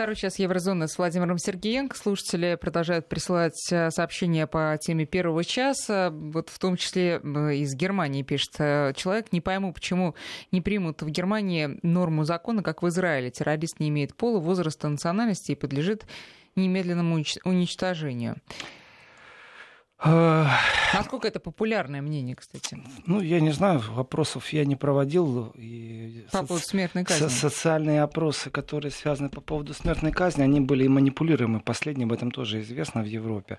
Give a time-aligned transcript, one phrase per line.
[0.00, 1.94] Второй час Еврозоны с Владимиром Сергеенко.
[1.94, 6.08] Слушатели продолжают присылать э, сообщения по теме первого часа.
[6.10, 9.30] Вот в том числе из Германии пишет э, человек.
[9.30, 10.14] Не пойму, почему
[10.52, 13.30] не примут в Германии норму закона, как в Израиле.
[13.30, 16.06] Террорист не имеет пола, возраста, национальности и подлежит
[16.56, 18.36] немедленному уничтожению.
[20.02, 20.46] Э,
[20.94, 22.78] Насколько это популярное мнение, кстати?
[23.06, 25.52] Ну, я не знаю, вопросов я не проводил.
[25.56, 27.28] И по поводу смертной казни?
[27.28, 31.60] Социальные опросы, которые связаны по поводу смертной казни, они были и манипулируемы.
[31.60, 33.58] Последнее об этом тоже известно в Европе.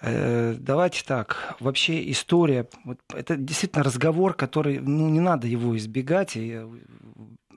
[0.00, 1.56] Э, давайте так.
[1.60, 6.36] Вообще история, вот это действительно разговор, который, ну, не надо его избегать.
[6.36, 6.60] И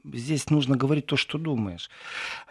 [0.04, 1.90] здесь нужно говорить то, что думаешь.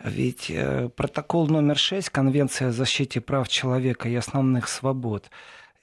[0.02, 5.30] Ведь э, протокол номер 6, Конвенция о защите прав человека и основных свобод,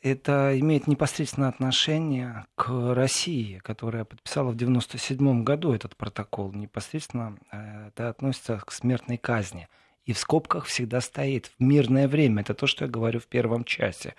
[0.01, 6.51] это имеет непосредственное отношение к России, которая подписала в 1997 году этот протокол.
[6.53, 9.67] Непосредственно э, это относится к смертной казни.
[10.05, 12.41] И в скобках всегда стоит в мирное время.
[12.41, 14.13] Это то, что я говорю в первом часе.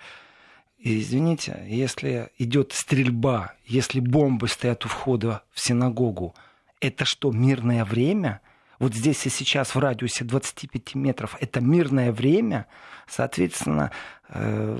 [0.77, 6.35] И извините, если идет стрельба, если бомбы стоят у входа в синагогу,
[6.79, 8.41] это что, мирное время?
[8.79, 12.67] Вот здесь и сейчас в радиусе 25 метров это мирное время,
[13.07, 13.91] соответственно,
[14.29, 14.77] э,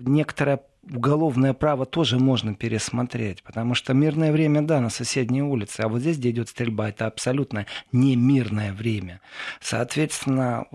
[0.00, 5.88] некоторое уголовное право тоже можно пересмотреть, потому что мирное время, да, на соседней улице, а
[5.88, 9.20] вот здесь, где идет стрельба, это абсолютно не мирное время.
[9.60, 10.66] Соответственно,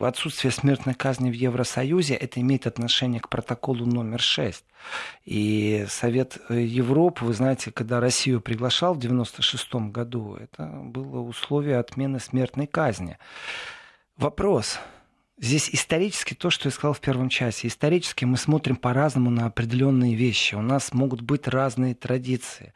[0.00, 4.64] отсутствие смертной казни в Евросоюзе, это имеет отношение к протоколу номер 6.
[5.24, 12.20] И Совет Европы, вы знаете, когда Россию приглашал в 1996 году, это было условие отмены
[12.20, 13.18] смертной казни.
[14.16, 14.78] Вопрос,
[15.40, 17.68] Здесь исторически то, что я сказал в первом часе.
[17.68, 20.56] Исторически мы смотрим по-разному на определенные вещи.
[20.56, 22.72] У нас могут быть разные традиции.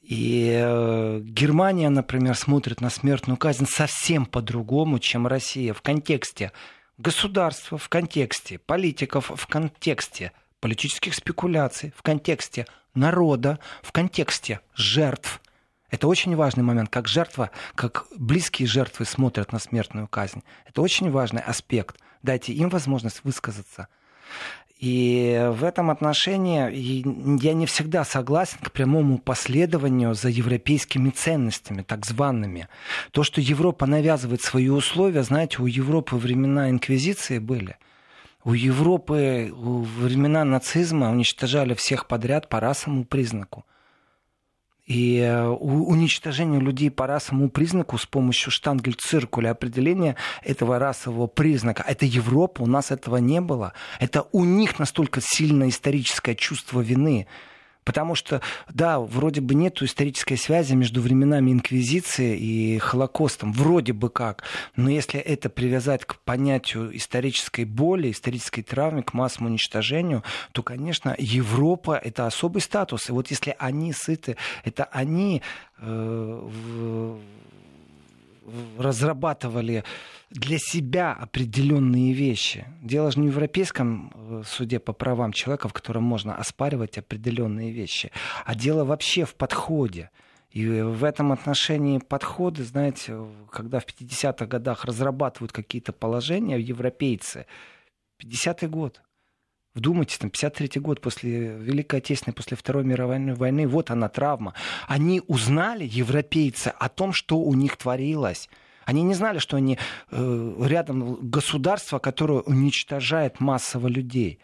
[0.00, 5.74] И э, Германия, например, смотрит на смертную казнь совсем по-другому, чем Россия.
[5.74, 6.52] В контексте
[6.96, 15.42] государства, в контексте политиков, в контексте политических спекуляций, в контексте народа, в контексте жертв–
[15.90, 20.42] это очень важный момент, как жертва, как близкие жертвы смотрят на смертную казнь.
[20.66, 21.98] Это очень важный аспект.
[22.22, 23.88] Дайте им возможность высказаться.
[24.78, 26.70] И в этом отношении
[27.42, 32.68] я не всегда согласен к прямому последованию за европейскими ценностями, так зваными.
[33.10, 37.76] То, что Европа навязывает свои условия, знаете, у Европы времена инквизиции были.
[38.44, 43.64] У Европы времена нацизма уничтожали всех подряд по расовому признаку.
[44.88, 51.84] И э, уничтожение людей по расовому признаку с помощью штангель-циркуля определения этого расового признака.
[51.86, 53.74] Это Европа, у нас этого не было.
[54.00, 57.26] Это у них настолько сильное историческое чувство вины.
[57.88, 63.50] Потому что, да, вроде бы нет исторической связи между временами Инквизиции и Холокостом.
[63.54, 64.42] Вроде бы как.
[64.76, 70.22] Но если это привязать к понятию исторической боли, исторической травмы, к массовому уничтожению,
[70.52, 73.08] то, конечно, Европа— это особый статус.
[73.08, 75.40] И вот если они сыты, это они
[75.78, 77.18] э,
[78.78, 79.84] разрабатывали
[80.30, 82.66] для себя определенные вещи.
[82.82, 87.72] Дело же не в Европейском э, суде по правам человека, в котором можно оспаривать определенные
[87.72, 88.10] вещи,
[88.44, 90.10] а дело вообще в подходе.
[90.50, 93.18] И в этом отношении подходы, знаете,
[93.50, 97.46] когда в 50-х годах разрабатывают какие-то положения европейцы,
[98.22, 99.02] 50-й год,
[99.78, 104.54] Вдумайтесь, там 53 год после Великой Отечественной, после Второй мировой войны, вот она травма.
[104.88, 108.48] Они узнали, европейцы, о том, что у них творилось.
[108.86, 109.78] Они не знали, что они
[110.10, 114.40] э, рядом государство, которое уничтожает массово людей.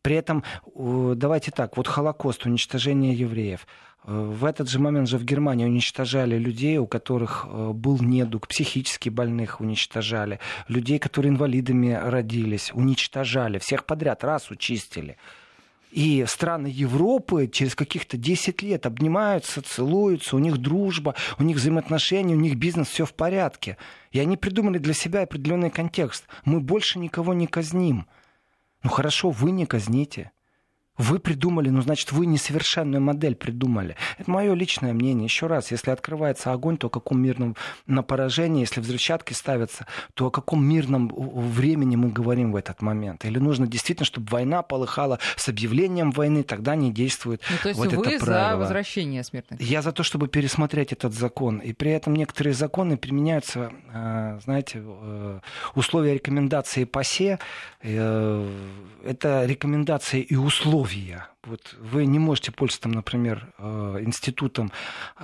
[0.00, 0.42] При этом,
[0.74, 3.66] давайте так, вот Холокост, уничтожение евреев.
[4.04, 8.48] Э, в этот же момент же в Германии уничтожали людей, у которых э, был недуг,
[8.48, 15.16] психически больных уничтожали, людей, которые инвалидами родились, уничтожали, всех подряд раз учистили.
[15.90, 22.34] И страны Европы через каких-то 10 лет обнимаются, целуются, у них дружба, у них взаимоотношения,
[22.34, 23.78] у них бизнес, все в порядке.
[24.12, 26.26] И они придумали для себя определенный контекст.
[26.44, 28.06] Мы больше никого не казним.
[28.82, 30.30] Ну хорошо, вы не казните.
[30.98, 33.96] Вы придумали, ну, значит, вы несовершенную модель придумали.
[34.18, 35.24] Это мое личное мнение.
[35.24, 37.56] Еще раз, если открывается огонь, то о каком мирном
[37.86, 43.24] на поражении, если взрывчатки ставятся, то о каком мирном времени мы говорим в этот момент?
[43.24, 47.78] Или нужно действительно, чтобы война полыхала с объявлением войны, тогда не действует ну, то есть
[47.78, 48.50] вот вы это правило.
[48.50, 49.60] за возвращение смертных?
[49.60, 51.58] Я за то, чтобы пересмотреть этот закон.
[51.58, 55.40] И при этом некоторые законы применяются, э, знаете, э,
[55.76, 57.38] условия рекомендации ПАСЕ.
[57.82, 58.48] Э,
[59.04, 61.26] это рекомендации и условия условия.
[61.44, 64.72] Вот вы не можете пользоваться, например, э, институтом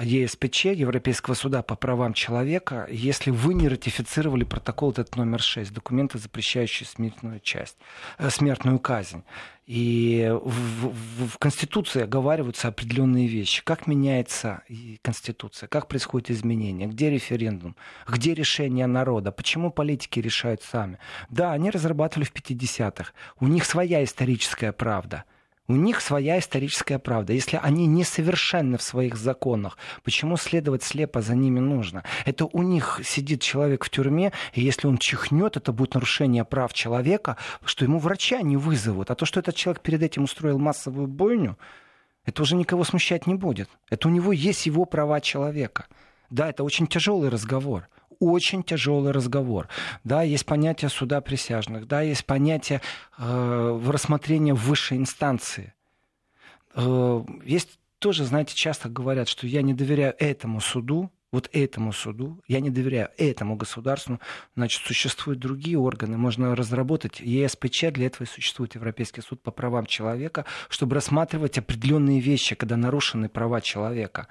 [0.01, 6.19] ЕСПЧ, Европейского суда по правам человека, если вы не ратифицировали протокол этот номер 6, документы,
[6.19, 7.77] запрещающие смертную часть,
[8.19, 9.23] э, смертную казнь.
[9.67, 13.63] И в, в, в Конституции оговариваются определенные вещи.
[13.65, 14.63] Как меняется
[15.03, 17.75] Конституция, как происходит изменение, где референдум,
[18.07, 20.99] где решение народа, почему политики решают сами.
[21.31, 23.13] Да, они разрабатывали в 50-х.
[23.41, 25.25] У них своя историческая правда.
[25.67, 27.33] У них своя историческая правда.
[27.33, 32.05] Если они несовершенны в своих законах, почему следовать слепо за ними нужно?
[32.27, 36.75] Это у них сидит человек в тюрьме, и если он чихнет, это будет нарушение прав
[36.75, 39.11] человека, что ему врача не вызовут.
[39.11, 41.57] А то, что этот человек перед этим устроил массовую бойню,
[42.27, 43.71] это уже никого смущать не будет.
[43.89, 45.87] Это у него есть его права человека.
[46.29, 47.89] Да, это очень тяжелый разговор
[48.25, 49.69] очень тяжелый разговор.
[50.05, 52.81] Да, есть понятие суда присяжных, да, есть понятие
[53.19, 55.75] э, рассмотрения высшей инстанции.
[56.75, 62.41] Э, есть тоже, знаете, часто говорят, что я не доверяю этому суду, вот этому суду,
[62.47, 64.21] я не доверяю этому государству,
[64.55, 69.87] значит, существуют другие органы, можно разработать ЕСПЧ, для этого и существует Европейский суд по правам
[69.87, 74.29] человека, чтобы рассматривать определенные вещи, когда нарушены права человека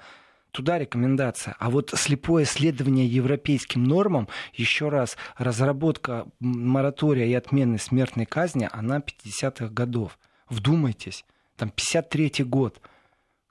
[0.54, 1.56] туда рекомендация.
[1.58, 8.98] А вот слепое следование европейским нормам, еще раз, разработка моратория и отмены смертной казни, она
[8.98, 10.16] 50-х годов.
[10.48, 11.24] Вдумайтесь,
[11.56, 12.80] там 53-й год–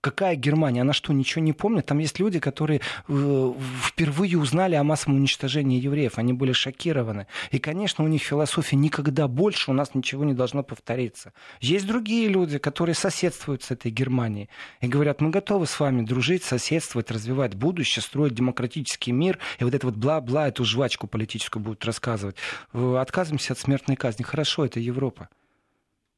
[0.04, 0.82] Какая Германия?
[0.82, 1.86] Она что, ничего не помнит?
[1.86, 3.54] Там есть люди, которые э,
[3.86, 6.18] впервые узнали о массовом уничтожении евреев.
[6.18, 7.28] Они были шокированы.
[7.52, 11.32] И, конечно, у них философия никогда больше у нас ничего не должно повториться.
[11.62, 14.50] Есть другие люди, которые соседствуют с этой Германией.
[14.82, 19.40] И говорят, мы готовы с вами дружить, соседствовать, развивать будущее, строить демократический мир.
[19.60, 22.36] И вот это вот бла-бла, эту жвачку политическую будут рассказывать.
[22.74, 24.24] Отказываемся от смертной казни.
[24.24, 25.30] Хорошо, это Европа.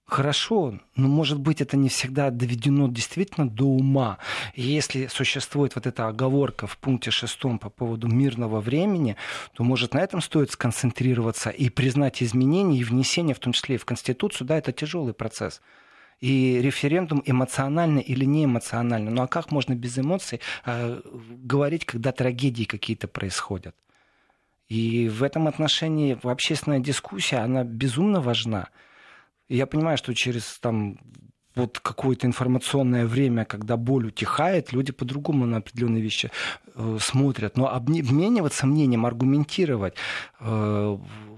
[0.06, 4.20] Хорошо, но, может быть, это не всегда доведено действительно до ума.
[4.54, 9.16] И если существует вот эта оговорка в пункте шестом по поводу мирного времени,
[9.54, 13.80] то, может, на этом стоит сконцентрироваться и признать изменения и внесение, в том числе и
[13.80, 15.60] в Конституцию, да, это тяжелый процесс.
[16.22, 19.10] И референдум эмоционально или не эмоционально.
[19.10, 21.02] Ну а как можно без эмоций э,
[21.44, 23.76] говорить, когда трагедии какие-то происходят?
[24.70, 28.70] И в этом отношении общественная дискуссия, она безумно важна.
[29.50, 30.98] Я понимаю, что через там
[31.56, 36.32] вот какое-то информационное время, когда боль утихает, люди по-другому на определенные вещи
[36.76, 37.58] э, смотрят.
[37.58, 39.96] Но обмениваться мнением, аргументировать
[40.40, 40.98] э,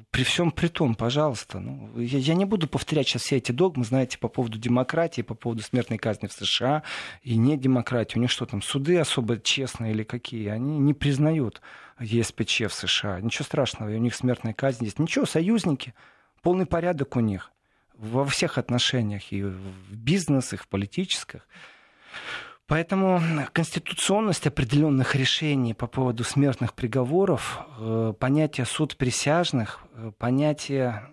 [0.09, 3.83] при всем при том, пожалуйста, ну, я, я не буду повторять сейчас все эти догмы,
[3.85, 6.81] знаете, по поводу демократии, по поводу смертной казни в США
[7.21, 8.17] и не демократии.
[8.17, 10.47] У них что там, суды особо честные или какие?
[10.47, 11.61] Они не признают
[11.99, 13.21] ЕСПЧ в США.
[13.21, 14.97] Ничего страшного, у них смертная казнь есть.
[14.97, 15.93] Ничего, союзники,
[16.41, 17.51] полный порядок у них
[17.97, 21.47] во всех отношениях, и в бизнесах, и в политических.
[22.67, 23.21] Поэтому
[23.53, 31.09] конституционность определенных решений по поводу смертных приговоров, э, понятие суд присяжных, э, понятие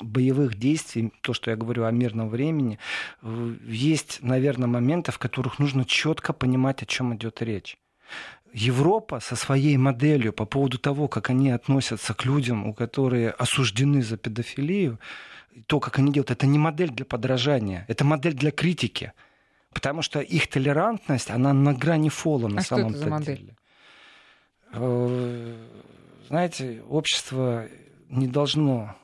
[0.00, 2.78] боевых действий, то, что я говорю о мирном времени,
[3.22, 7.78] э, есть, наверное, моменты, в которых нужно четко понимать, о чем идет речь.
[8.52, 14.02] Европа со своей моделью по поводу того, как они относятся к людям, у которых осуждены
[14.02, 14.98] за педофилию,
[15.66, 19.12] то, как они делают, это не модель для подражания, это модель для критики.
[19.72, 23.36] Потому что их толерантность, она на грани фола на а самом что это за модель?
[23.36, 23.56] деле.
[24.72, 25.66] Э,
[26.28, 27.66] знаете, общество
[28.08, 28.96] не должно,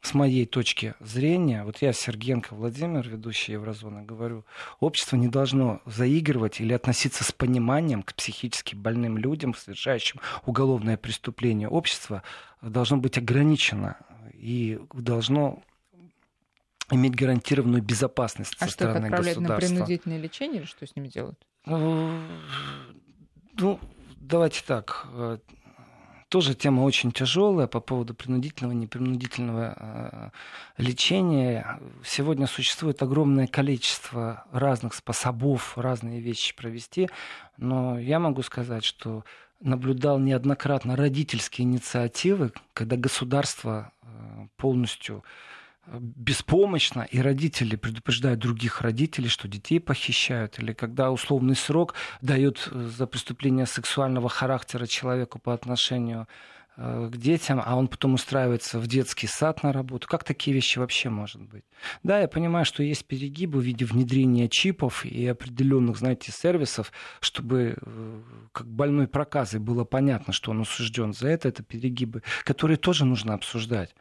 [0.00, 4.44] с моей точки зрения, вот я Сергенко Владимир, ведущий Еврозоны, говорю,
[4.80, 11.68] общество не должно заигрывать или относиться с пониманием к психически больным людям, совершающим уголовное преступление.
[11.68, 12.22] Общество
[12.60, 13.96] должно быть ограничено
[14.32, 15.62] и должно
[16.94, 19.68] иметь гарантированную безопасность а со что, стороны отправлять государства.
[19.68, 21.38] на принудительное лечение или что с ними делают?
[21.66, 22.18] Ну,
[23.54, 23.80] ну,
[24.16, 25.06] давайте так.
[25.12, 25.38] Э,
[26.28, 31.80] тоже тема очень тяжелая по поводу принудительного, непринудительного э, лечения.
[32.04, 37.08] Сегодня существует огромное количество разных способов разные вещи провести,
[37.56, 39.24] но я могу сказать, что
[39.60, 45.24] наблюдал неоднократно родительские инициативы, когда государство э, полностью
[45.86, 52.88] беспомощно, и родители предупреждают других родителей, что детей похищают, или когда условный срок дают э,
[52.96, 56.26] за преступление сексуального характера человеку по отношению
[56.76, 60.08] э, к детям, а он потом устраивается в детский сад на работу.
[60.08, 61.64] Как такие вещи вообще может быть?
[62.02, 67.76] Да, я понимаю, что есть перегибы в виде внедрения чипов и определенных, знаете, сервисов, чтобы
[67.80, 68.22] э,
[68.52, 73.34] как больной проказой было понятно, что он осужден за это, это перегибы, которые тоже нужно
[73.34, 73.94] обсуждать.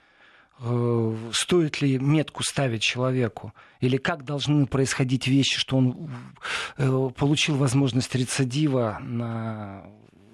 [0.60, 6.10] Э, стоит ли метку ставить человеку, или как должны происходить вещи, что он
[6.78, 9.86] э, получил возможность рецидива на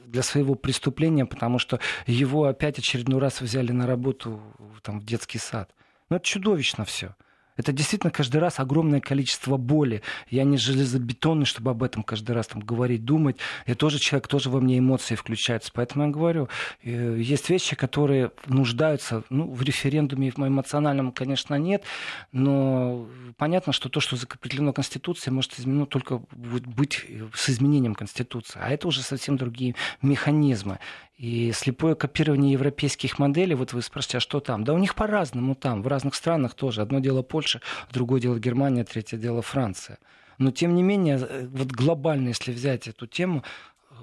[0.05, 4.41] для своего преступления, потому что его опять очередной раз взяли на работу
[4.81, 5.69] там, в детский сад.
[6.09, 7.15] Ну, это чудовищно все.
[7.59, 10.01] Это действительно каждый раз огромное количество боли.
[10.29, 13.35] Я не железобетонный, чтобы об этом каждый раз там говорить, думать.
[13.67, 15.69] Я тоже человек, тоже во мне эмоции включаются.
[15.73, 16.47] Поэтому я говорю,
[16.83, 21.83] э, есть вещи, которые нуждаются ну, в референдуме, в моем эмоциональном, конечно, нет.
[22.31, 28.57] Но понятно, что то, что закреплено Конституцией, может изменено только быть с изменением Конституции.
[28.63, 30.79] А это уже совсем другие механизмы.
[31.19, 34.63] И слепое копирование европейских моделей, вот вы спрашиваете, а что там?
[34.63, 36.81] Да у них по-разному там, в разных странах тоже.
[36.81, 37.59] Одно дело Польша,
[37.91, 39.99] другое дело Германия, третье дело Франция.
[40.37, 43.43] Но тем не менее, э, вот глобально, если взять эту тему,
[43.91, 43.95] э,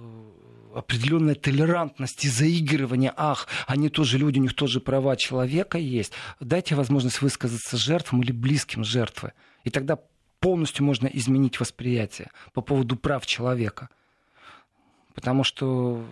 [0.75, 6.13] определенная толерантность и заигрывание, ах, они тоже люди, у них тоже права человека есть.
[6.39, 9.33] Дайте возможность высказаться жертвам или близким жертвы.
[9.65, 9.99] И тогда
[10.39, 13.89] полностью можно изменить восприятие по поводу прав человека.
[15.15, 16.05] Потому что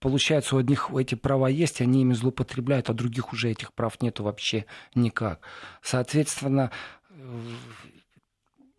[0.00, 4.24] получается, у одних эти права есть, они ими злоупотребляют, а других уже этих прав нету
[4.24, 4.64] вообще
[4.94, 5.40] никак.
[5.82, 6.70] Соответственно,
[7.10, 7.40] э,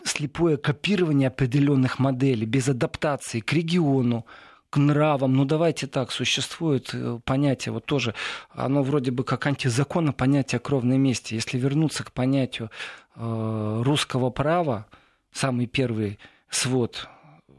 [0.03, 4.25] слепое копирование определенных моделей без адаптации к региону,
[4.69, 5.33] к нравам.
[5.33, 8.15] Ну, давайте так, существует э, понятие, вот тоже,
[8.49, 11.35] оно вроде бы как антизаконно понятие кровной мести.
[11.35, 12.71] Если вернуться к понятию
[13.15, 14.87] э, русского права,
[15.33, 17.09] самый первый свод,
[17.47, 17.53] э,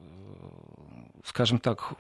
[1.25, 1.95] скажем так,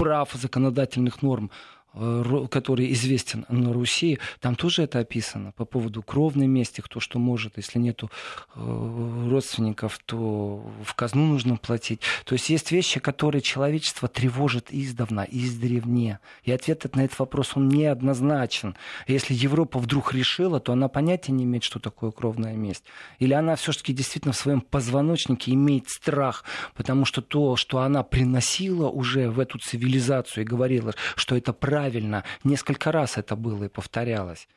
[0.00, 1.50] прав законодательных норм
[1.92, 7.56] который известен на Руси, там тоже это описано по поводу кровной мести, кто что может,
[7.56, 8.10] если нету
[8.54, 12.00] э, родственников, то в казну нужно платить.
[12.24, 16.20] То есть есть вещи, которые человечество тревожит издавна, издревне.
[16.44, 18.76] И ответ на этот вопрос, он неоднозначен.
[19.08, 22.84] Если Европа вдруг решила, то она понятия не имеет, что такое кровная месть.
[23.18, 26.44] Или она все-таки действительно в своем позвоночнике имеет страх,
[26.74, 31.79] потому что то, что она приносила уже в эту цивилизацию и говорила, что это правильно,
[31.80, 32.24] правильно.
[32.44, 34.48] Несколько раз это было и повторялось.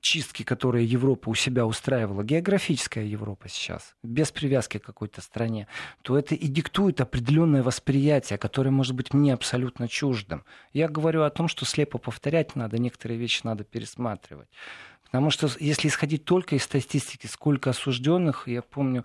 [0.00, 5.68] Чистки, которые Европа у себя устраивала, географическая Европа сейчас, без привязки к какой-то стране,
[6.02, 10.42] то это и диктует определенное восприятие, которое может быть мне абсолютно чуждым.
[10.72, 14.48] Я говорю о том, что слепо повторять надо, некоторые вещи надо пересматривать.
[15.04, 19.04] Потому что если исходить только из статистики, сколько осужденных, я помню,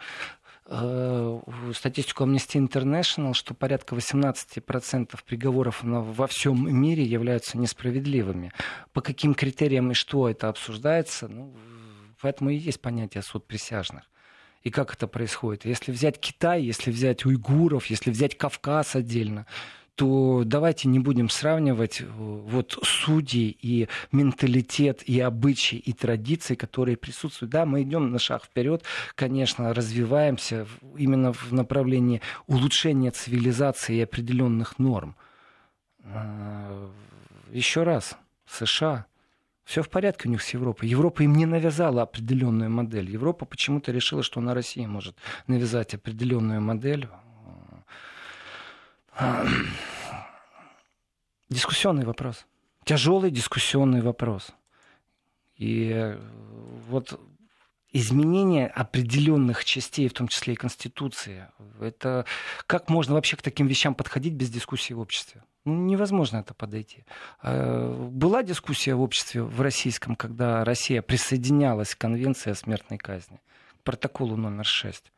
[1.73, 8.51] статистику Amnesty International, что порядка 18% приговоров во всем мире являются несправедливыми.
[8.91, 11.55] По каким критериям и что это обсуждается, ну,
[12.21, 14.03] поэтому и есть понятие суд присяжных.
[14.63, 15.63] И как это происходит?
[15.63, 19.45] Если взять Китай, если взять уйгуров, если взять Кавказ отдельно,
[19.97, 26.97] то давайте не будем сравнивать э, вот судьи и менталитет, и обычаи, и традиции, которые
[26.97, 27.51] присутствуют.
[27.51, 28.83] Да, мы идем на шаг вперед,
[29.15, 35.15] конечно, развиваемся именно в направлении улучшения цивилизации и определенных норм.
[36.03, 36.91] А,
[37.51, 39.07] Еще раз, США,
[39.63, 40.87] все в порядке у них с Европой.
[40.87, 43.09] Европа им не навязала определенную модель.
[43.09, 45.15] Европа почему-то решила, что на России может
[45.47, 47.09] навязать определенную модель
[51.49, 52.45] Дискуссионный вопрос.
[52.83, 54.51] Тяжелый дискуссионный вопрос.
[55.55, 56.19] И э,
[56.89, 57.19] вот
[57.91, 61.47] изменение определенных частей, в том числе и Конституции,
[61.79, 62.25] это
[62.67, 65.43] как можно вообще к таким вещам подходить без дискуссии в обществе?
[65.65, 67.05] Ну, невозможно это подойти.
[67.41, 73.41] А, была дискуссия в обществе в российском, когда Россия присоединялась к Конвенции о смертной казни,
[73.79, 75.11] к протоколу номер 6.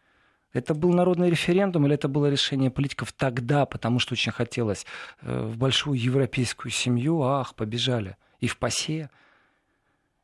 [0.51, 4.85] Это был народный референдум или это было решение политиков тогда, потому что очень хотелось
[5.21, 8.17] э, в большую европейскую семью, ах, побежали.
[8.39, 9.09] И в ПАСЕ,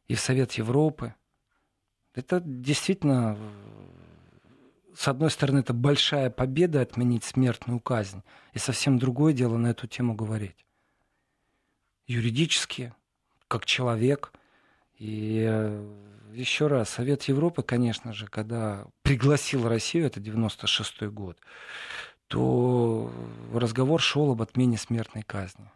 [0.07, 1.13] и в Совет Европы.
[2.13, 3.37] Это действительно,
[4.95, 9.85] с одной стороны, это большая победа отменить смертную казнь, и совсем другое дело на эту
[9.85, 10.65] тему говорить.
[12.07, 12.93] Юридически,
[13.47, 14.31] как человек,
[14.97, 15.85] и э,
[16.33, 21.37] еще раз, Совет Европы, конечно же, когда пригласил Россию, это 96 год,
[22.27, 23.11] то
[23.53, 25.69] разговор шел об отмене смертной казни.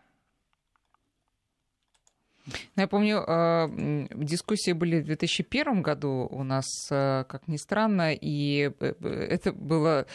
[2.75, 8.71] Я помню, э, дискуссии были в 2001 году у нас, э, как ни странно, и
[8.81, 10.07] это было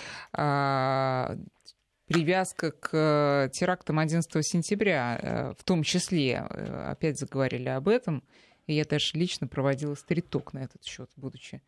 [2.07, 8.23] привязка к терактам 11 сентября, в том числе, опять заговорили об этом,
[8.67, 11.63] и я даже лично проводила стриток на этот счет, будучи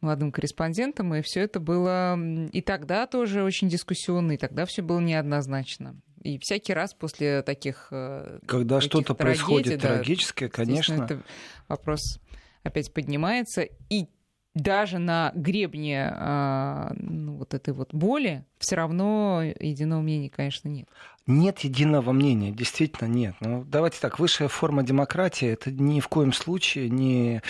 [0.00, 2.18] молодым корреспондентом, и все это было
[2.52, 6.00] и тогда тоже очень дискуссионно, и тогда все было неоднозначно.
[6.22, 11.04] И всякий раз после таких э, Когда что-то происходит да, трагическое, конечно.
[11.04, 11.22] Это
[11.68, 12.20] вопрос
[12.64, 13.62] опять поднимается.
[13.88, 14.06] И
[14.54, 20.88] даже на гребне э, ну, вот этой вот боли все равно единого мнения, конечно, нет.
[21.26, 23.34] Нет единого мнения, действительно нет.
[23.40, 27.42] Ну, давайте так, высшая форма демократии это ни в коем случае не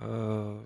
[0.00, 0.62] э,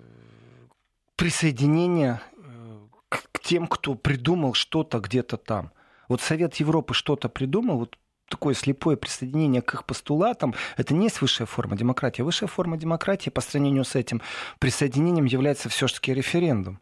[1.16, 5.72] присоединение э, к, к тем, кто придумал что-то где-то там.
[6.08, 7.98] Вот Совет Европы что-то придумал, вот
[8.30, 12.22] такое слепое присоединение к их постулатам, это не есть высшая форма демократии.
[12.22, 14.22] Высшая форма демократии по сравнению с этим
[14.58, 16.80] присоединением является все-таки референдум.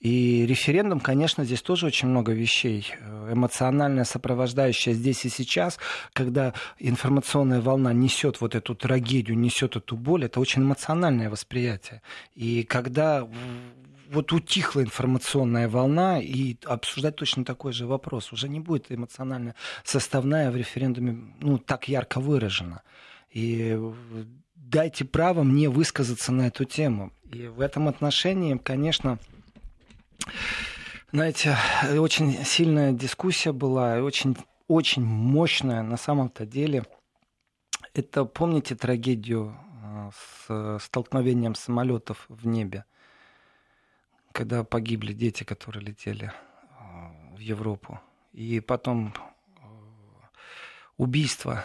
[0.00, 2.94] И референдум, конечно, здесь тоже очень много вещей.
[3.30, 5.78] Эмоциональная сопровождающая здесь и сейчас,
[6.14, 12.00] когда информационная волна несет вот эту трагедию, несет эту боль, это очень эмоциональное восприятие.
[12.34, 13.28] И когда
[14.10, 18.32] вот утихла информационная волна, и обсуждать точно такой же вопрос.
[18.32, 22.82] Уже не будет эмоционально составная в референдуме ну, так ярко выражена.
[23.30, 23.78] И
[24.56, 27.12] дайте право мне высказаться на эту тему.
[27.32, 29.18] И в этом отношении, конечно,
[31.12, 31.56] знаете,
[31.96, 34.36] очень сильная дискуссия была, очень,
[34.66, 36.84] очень мощная на самом-то деле.
[37.94, 42.84] Это помните трагедию а, с столкновением самолетов в небе?
[44.32, 46.32] Когда погибли дети, которые летели
[46.78, 48.00] а, в Европу.
[48.32, 49.12] И потом
[49.60, 50.30] а,
[50.96, 51.64] убийство.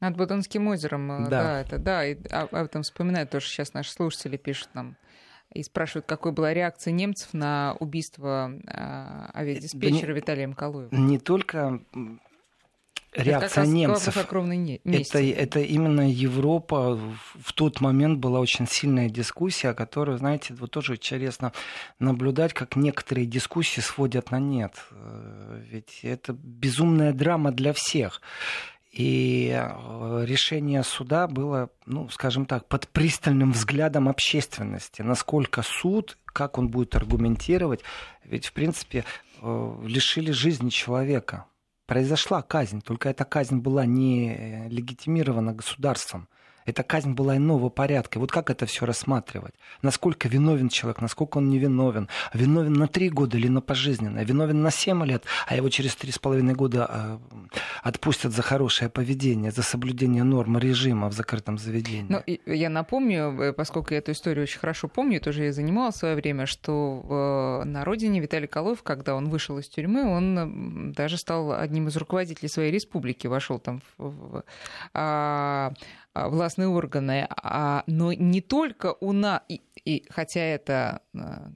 [0.00, 3.92] Над Бутонским озером, э, да, да это да, и об этом вспоминают тоже сейчас наши
[3.92, 4.96] слушатели пишут нам
[5.52, 10.94] и спрашивают, какой была реакция немцев на убийство э, авиадиспетчера да не, Виталия Мкалуева.
[10.94, 11.82] Не только
[13.12, 14.16] реакция это немцев.
[14.84, 16.98] Это, это именно Европа.
[17.40, 21.52] В тот момент была очень сильная дискуссия, которую, знаете, вот тоже интересно
[21.98, 24.74] наблюдать, как некоторые дискуссии сводят на нет.
[24.90, 28.20] Э, ведь это безумная драма для всех.
[28.92, 35.02] И э, решение суда было, ну, скажем так, под пристальным взглядом общественности.
[35.02, 37.80] Насколько суд, как он будет аргументировать.
[38.24, 39.04] Ведь, в принципе,
[39.40, 41.46] э, лишили жизни человека
[41.90, 46.28] произошла казнь, только эта казнь была не э, легитимирована государством.
[46.70, 48.20] Эта казнь была иного порядка.
[48.20, 49.54] Вот как это все рассматривать?
[49.82, 52.08] Насколько виновен человек, насколько он не виновен?
[52.32, 54.24] На три года или на пожизненное?
[54.24, 57.18] Виновен на семь лет, а его через три с половиной года э,
[57.82, 62.06] отпустят за хорошее поведение, за соблюдение норм режима в закрытом заведении.
[62.08, 65.98] Ну, я напомню, э, поскольку я эту историю очень хорошо помню, тоже я занималась в
[65.98, 71.52] свое время, что на родине Виталий Колов, когда он вышел из тюрьмы, он даже стал
[71.52, 74.44] одним из руководителей своей республики, вошел там в,
[74.94, 75.72] а,
[76.09, 81.50] а, властные органы, а, но не только у нас, и, и, хотя это а,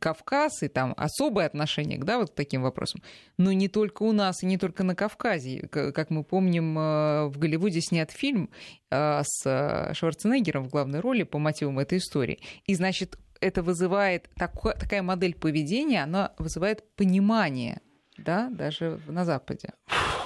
[0.00, 3.02] Кавказ и там особое отношение да, вот к таким вопросам,
[3.38, 5.68] но не только у нас и не только на Кавказе.
[5.68, 8.50] Как мы помним, в Голливуде снят фильм
[8.90, 12.40] с Шварценеггером в главной роли по мотивам этой истории.
[12.66, 17.80] И, значит, это вызывает, такая модель поведения, она вызывает понимание
[18.18, 19.72] да, даже на Западе.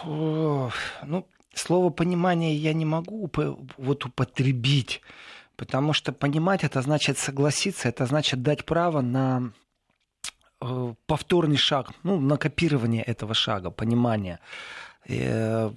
[0.04, 0.70] Ну,
[1.54, 3.30] Слово понимание я не могу
[3.76, 5.02] вот употребить,
[5.56, 9.52] потому что понимать это значит согласиться, это значит дать право на
[10.60, 14.38] э, повторный шаг, ну, на копирование этого шага, понимание.
[15.06, 15.70] Э,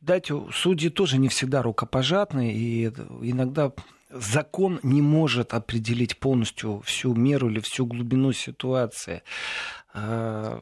[0.00, 3.72] дать судьи тоже не всегда рукопожатные, и иногда
[4.10, 9.22] закон не может определить полностью всю меру или всю глубину ситуации.
[9.94, 10.60] Э,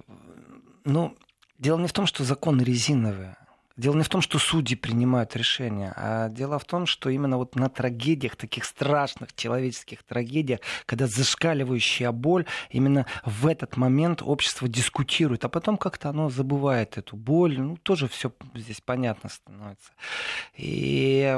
[0.84, 1.14] но
[1.58, 3.36] дело не в том, что законы резиновые.
[3.76, 7.56] Дело не в том, что судьи принимают решения, а дело в том, что именно вот
[7.56, 15.44] на трагедиях, таких страшных человеческих трагедиях, когда зашкаливающая боль, именно в этот момент общество дискутирует,
[15.44, 19.90] а потом как-то оно забывает эту боль, ну, тоже все здесь понятно становится.
[20.56, 21.36] И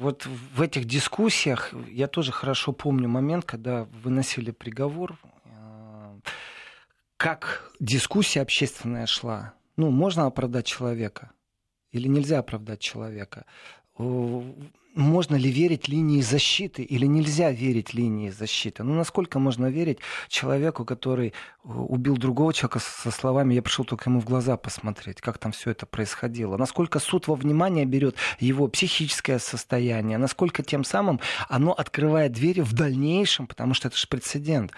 [0.00, 6.18] вот в этих дискуссиях я тоже хорошо помню момент, когда выносили приговор, э,
[7.16, 9.54] как дискуссия общественная шла.
[9.76, 11.30] Ну, можно оправдать человека–
[11.92, 13.44] или нельзя оправдать человека?
[14.94, 18.82] Можно ли верить линии защиты или нельзя верить линии защиты?
[18.82, 19.98] Ну, насколько можно верить
[20.28, 25.38] человеку, который убил другого человека со словами «я пришел только ему в глаза посмотреть», как
[25.38, 26.56] там все это происходило?
[26.56, 30.18] Насколько суд во внимание берет его психическое состояние?
[30.18, 34.72] Насколько тем самым оно открывает двери в дальнейшем, потому что это же прецедент,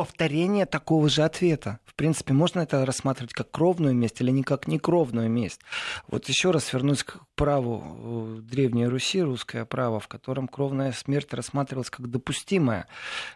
[0.00, 1.78] повторение такого же ответа.
[1.84, 5.60] В принципе, можно это рассматривать как кровную месть или не как некровную месть.
[6.08, 11.34] Вот еще раз вернусь к праву э, Древней Руси, русское право, в котором кровная смерть
[11.34, 12.86] рассматривалась как допустимая.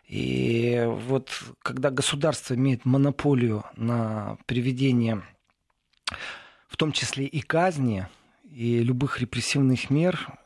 [0.08, 1.28] И вот
[1.60, 5.22] когда государство имеет монополию на приведение
[6.68, 8.08] в том числе и казни,
[8.50, 10.38] и любых репрессивных мер,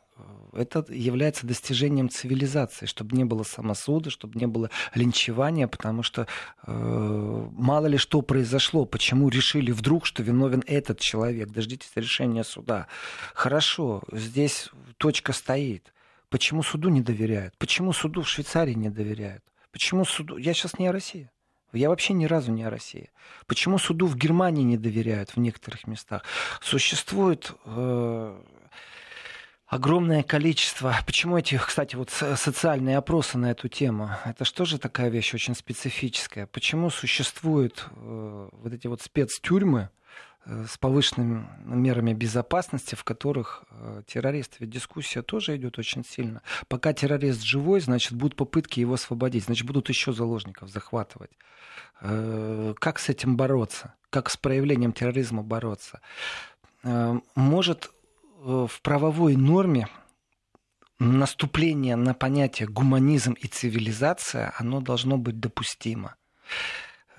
[0.53, 6.27] это является достижением цивилизации, чтобы не было самосуда, чтобы не было линчевания, потому что
[6.65, 11.49] э, мало ли что произошло, почему решили вдруг, что виновен этот человек.
[11.49, 12.87] Дождитесь решения суда.
[13.33, 15.93] Хорошо, здесь точка стоит.
[16.29, 17.57] Почему суду не доверяют?
[17.57, 19.43] Почему суду в Швейцарии не доверяют?
[19.71, 20.37] Почему суду...
[20.37, 21.29] Я сейчас не о России.
[21.73, 23.11] Я вообще ни разу не о России.
[23.45, 26.23] Почему суду в Германии не доверяют в некоторых местах?
[26.61, 28.41] Существует э,
[29.69, 30.95] огромное количество.
[31.05, 34.09] Почему эти, кстати, вот социальные опросы на эту тему?
[34.25, 36.47] Это что же такая вещь очень специфическая?
[36.47, 39.89] Почему существуют э, вот эти вот спецтюрьмы
[40.45, 46.41] э, с повышенными мерами безопасности, в которых э, террорист, ведь дискуссия тоже идет очень сильно.
[46.67, 51.31] Пока террорист живой, значит, будут попытки его освободить, значит, будут еще заложников захватывать.
[52.01, 53.93] Э, как с этим бороться?
[54.09, 56.01] Как с проявлением терроризма бороться?
[56.83, 57.91] Э, может
[58.39, 59.87] в правовой норме
[60.99, 66.15] наступление на понятие гуманизм и цивилизация, оно должно быть допустимо.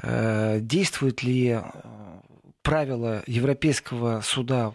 [0.03, 1.63] Э, действует ли э,
[2.63, 4.73] правило Европейского суда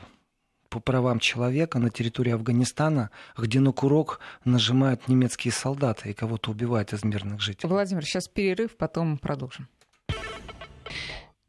[0.69, 6.93] по правам человека на территории Афганистана, где на курок нажимают немецкие солдаты и кого-то убивают
[6.93, 7.69] из мирных жителей.
[7.69, 9.67] Владимир, сейчас перерыв, потом продолжим.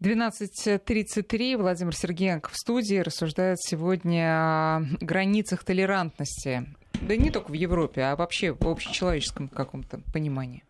[0.01, 1.57] 12.33.
[1.57, 6.67] Владимир Сергеенко в студии рассуждает сегодня о границах толерантности.
[7.01, 10.65] Да не только в Европе, а вообще в общечеловеческом каком-то понимании.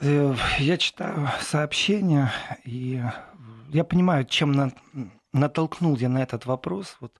[0.00, 2.30] Э, я читаю сообщения,
[2.64, 3.00] и
[3.70, 4.72] я понимаю, чем на,
[5.32, 6.96] натолкнул я на этот вопрос.
[7.00, 7.12] Вот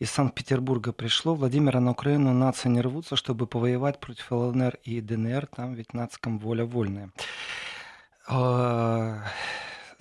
[0.00, 1.34] из Санкт-Петербурга пришло.
[1.34, 5.46] Владимира на Украину нации не рвутся, чтобы повоевать против ЛНР и ДНР.
[5.46, 7.12] Там ведь нацикам воля вольная.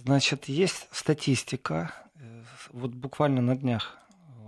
[0.06, 1.94] Значит, есть статистика.
[2.16, 3.98] Э, вот буквально на днях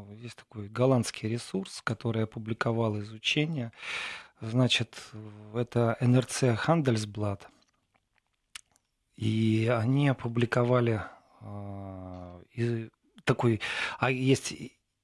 [0.09, 3.71] э, есть такой голландский ресурс, который опубликовал изучение.
[4.41, 4.97] Значит,
[5.53, 7.41] это НРЦ Handelsblad.
[9.15, 11.03] И они опубликовали
[11.41, 12.89] э,
[13.23, 13.61] такой...
[13.99, 14.55] А есть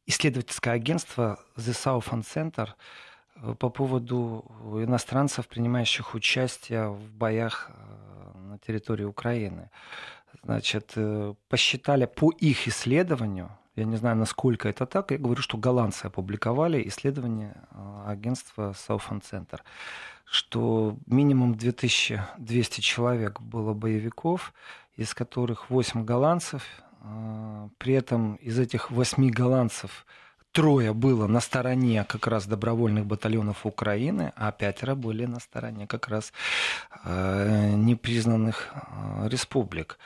[0.08, 2.70] исследовательское агентство The Southern Center
[3.36, 4.46] э, по поводу
[4.84, 7.70] иностранцев, принимающих участие в боях
[8.34, 9.70] на территории Украины
[10.44, 15.58] значит, э, посчитали по их исследованию, я не знаю, насколько это так, я говорю, что
[15.58, 19.60] голландцы опубликовали исследование э, агентства Southern Center,
[20.26, 24.54] что минимум 2200 человек было боевиков,
[24.96, 26.64] из которых 8 голландцев,
[27.02, 30.06] э, при этом из этих 8 голландцев
[30.52, 36.08] трое было на стороне как раз добровольных батальонов Украины, а пятеро были на стороне как
[36.08, 36.34] раз
[37.06, 38.74] непризнанных
[39.26, 40.00] республик.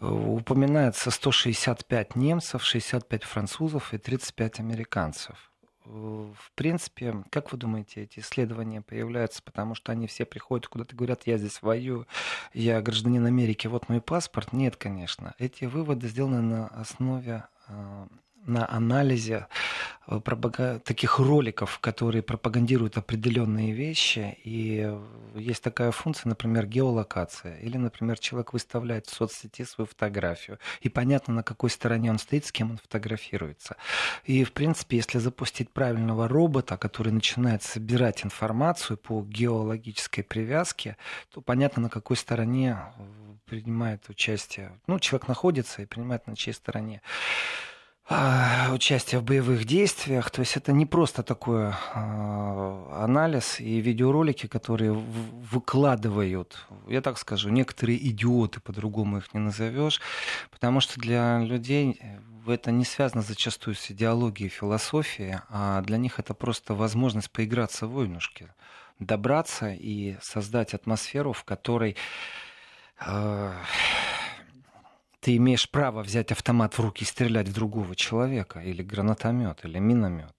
[0.00, 5.50] Упоминается 165 немцев, 65 французов и 35 американцев.
[5.86, 11.22] В принципе, как вы думаете, эти исследования появляются, потому что они все приходят куда-то говорят,
[11.26, 12.08] я здесь воюю,
[12.52, 14.52] я гражданин Америки, вот мой паспорт?
[14.52, 15.34] Нет, конечно.
[15.38, 18.06] Эти выводы сделаны на основе э,
[18.46, 19.46] на анализе
[20.06, 24.38] э, таких роликов, которые пропагандируют определенные вещи.
[24.44, 24.90] И
[25.34, 27.58] есть такая функция, например, геолокация.
[27.58, 30.58] Или, например, человек выставляет в соцсети свою фотографию.
[30.80, 33.76] И понятно, на какой стороне он стоит, с кем он фотографируется.
[34.24, 40.96] И, в принципе, если запустить правильного робота, который начинает собирать информацию по геологической привязке,
[41.32, 42.78] то понятно, на какой стороне
[43.46, 44.78] принимает участие.
[44.86, 47.00] Ну, человек находится и принимает на чьей стороне.
[48.08, 50.30] А, участие в боевых действиях.
[50.30, 57.48] То есть это не просто такой а, анализ и видеоролики, которые выкладывают, я так скажу,
[57.48, 60.00] некоторые идиоты, по-другому их не назовешь,
[60.52, 62.00] потому что для людей
[62.46, 67.92] это не связано зачастую с идеологией, философией, а для них это просто возможность поиграться в
[67.92, 68.48] войнушки,
[69.00, 71.96] добраться и создать атмосферу, в которой
[73.00, 73.52] э,
[75.26, 79.80] ты имеешь право взять автомат в руки и стрелять в другого человека, или гранатомет, или
[79.80, 80.32] миномет.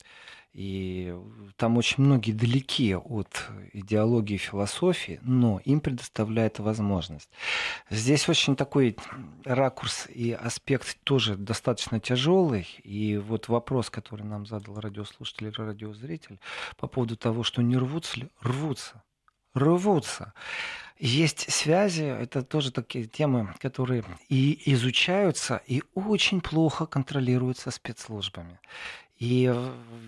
[0.54, 1.14] И
[1.58, 7.30] там очень многие далеки от идеологии философии, но им предоставляет возможность.
[7.90, 8.96] Здесь очень такой
[9.44, 12.66] ракурс и аспект тоже достаточно тяжелый.
[12.82, 16.40] И вот вопрос, который нам задал радиослушатель или радиозритель
[16.78, 19.04] по поводу того, что не рвутся ли, рвутся.
[19.54, 20.34] Рвутся.
[21.00, 28.60] Есть связи, это тоже такие темы, которые и изучаются, и очень плохо контролируются спецслужбами.
[29.20, 29.52] И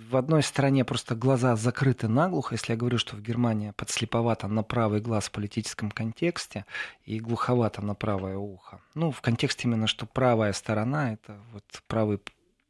[0.09, 4.61] в одной стране просто глаза закрыты наглухо, если я говорю, что в Германии подслеповато на
[4.61, 6.65] правый глаз в политическом контексте
[7.05, 8.81] и глуховато на правое ухо.
[8.93, 12.19] Ну, в контексте именно, что правая сторона— это вот правый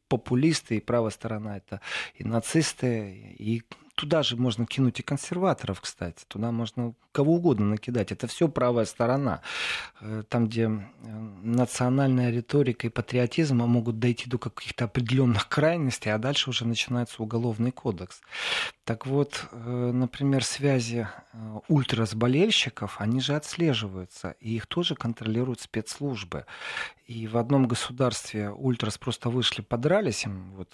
[0.08, 1.82] популисты, и правая сторона это
[2.14, 3.62] и нацисты, и
[4.00, 6.24] Туда же можно кинуть и консерваторов, кстати.
[6.26, 8.12] Туда можно кого угодно накидать.
[8.12, 9.42] Это все правая сторона.
[10.00, 10.70] Э, там, где э,
[11.42, 17.72] национальная риторика и патриотизм могут дойти до каких-то определенных крайностей, а дальше уже начинается уголовный
[17.72, 18.22] кодекс.
[18.84, 21.06] Так вот, э, например, связи
[21.68, 26.46] ультрасболельщиков, они же отслеживаются, и их тоже контролируют спецслужбы.
[27.06, 30.70] И в одном государстве ультрас просто вышли, подрались им, вот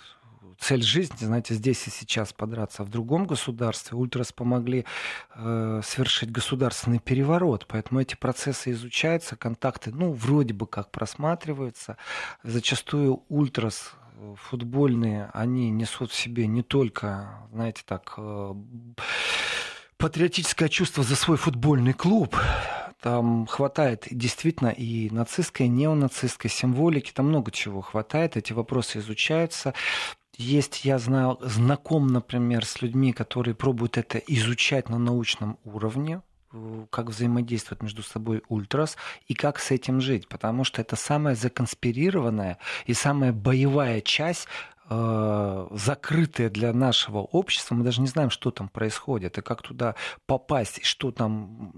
[0.59, 2.85] цель жизни, знаете, здесь и сейчас подраться.
[2.85, 4.85] В другом государстве ультрас помогли
[5.35, 7.67] э, совершить государственный переворот.
[7.69, 11.97] Поэтому эти процессы изучаются, контакты, ну, вроде бы как просматриваются.
[12.43, 18.55] Зачастую ультрас э, футбольные, они несут в себе не только, знаете, так, э,
[19.97, 22.37] патриотическое чувство за свой футбольный клуб,
[23.01, 29.75] там хватает действительно и нацистской, и неонацистской символики, там много чего хватает, эти вопросы изучаются.
[30.37, 36.21] Есть, я знаю, знаком, например, с людьми, которые пробуют это изучать на научном уровне,
[36.91, 38.97] как взаимодействуют между собой ультрас
[39.29, 44.47] и как с этим жить, потому что это самая законспирированная и самая боевая часть
[44.89, 49.95] э, закрытая для нашего общества, мы даже не знаем, что там происходит, и как туда
[50.27, 51.73] попасть, и что там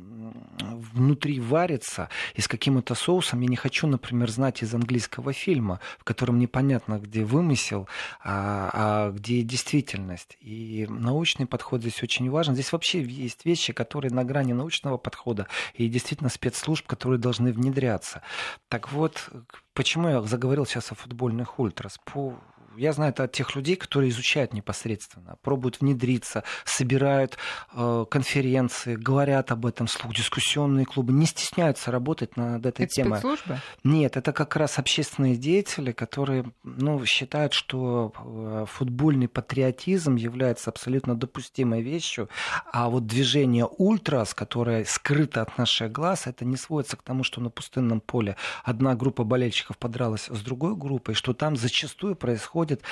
[0.92, 3.40] внутри варится, и с каким это соусом.
[3.40, 7.88] Я не хочу, например, знать из английского фильма, в котором непонятно, где вымысел,
[8.23, 10.37] а, а где действительность.
[10.40, 12.55] И научный подход здесь очень важен.
[12.55, 18.23] Здесь вообще есть вещи, которые на грани научного подхода и действительно спецслужб, которые должны внедряться.
[18.68, 19.29] Так вот,
[19.75, 21.99] почему я заговорил сейчас о футбольных ультрас?
[22.05, 22.38] По
[22.78, 27.36] я знаю это от тех людей, которые изучают непосредственно, пробуют внедриться, собирают
[27.74, 33.18] э, конференции, говорят об этом слух, дискуссионные клубы, не стесняются работать над этой это темой.
[33.18, 33.60] Спецслужбы?
[33.84, 41.14] Нет, это как раз общественные деятели, которые ну, считают, что э, футбольный патриотизм является абсолютно
[41.16, 42.28] допустимой вещью,
[42.72, 47.40] а вот движение ультрас, которое скрыто от наших глаз, это не сводится к тому, что
[47.40, 52.83] на пустынном поле одна группа болельщиков подралась с другой группой, что там зачастую происходит происходит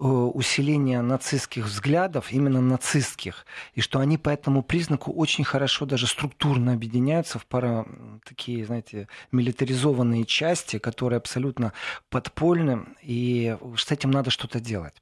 [0.00, 6.06] э, усиление нацистских взглядов, именно нацистских, и что они по этому признаку очень хорошо даже
[6.06, 7.86] структурно объединяются в пара
[8.24, 11.72] такие, знаете, милитаризованные части, которые абсолютно
[12.10, 14.94] подпольны, и с этим надо что-то делать.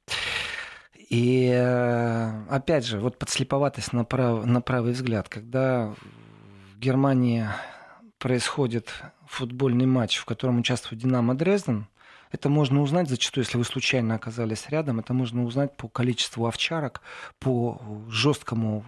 [1.09, 5.93] И э, опять же, вот подслеповатость на, прав, на правый взгляд, когда
[6.73, 7.47] в Германии
[8.17, 8.89] происходит
[9.27, 11.87] футбольный матч, в котором участвует Динамо Дрезден,
[12.35, 17.01] это можно узнать зачастую, если вы случайно оказались рядом, это можно узнать по количеству овчарок,
[17.39, 18.85] по жесткому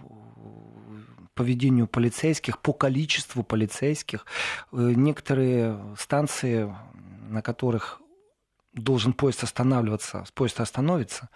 [1.34, 4.26] поведению полицейских, по количеству полицейских.
[4.72, 6.74] Э, некоторые станции,
[7.28, 8.00] на которых
[8.74, 11.28] должен поезд останавливаться, поезд остановится,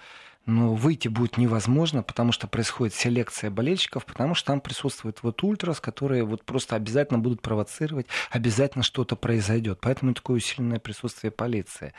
[0.46, 5.80] но выйти будет невозможно, потому что происходит селекция болельщиков, потому что там присутствуют вот ультрас,
[5.80, 9.78] которые вот просто обязательно будут провоцировать, обязательно что-то произойдет.
[9.80, 11.92] Поэтому такое усиленное присутствие полиции.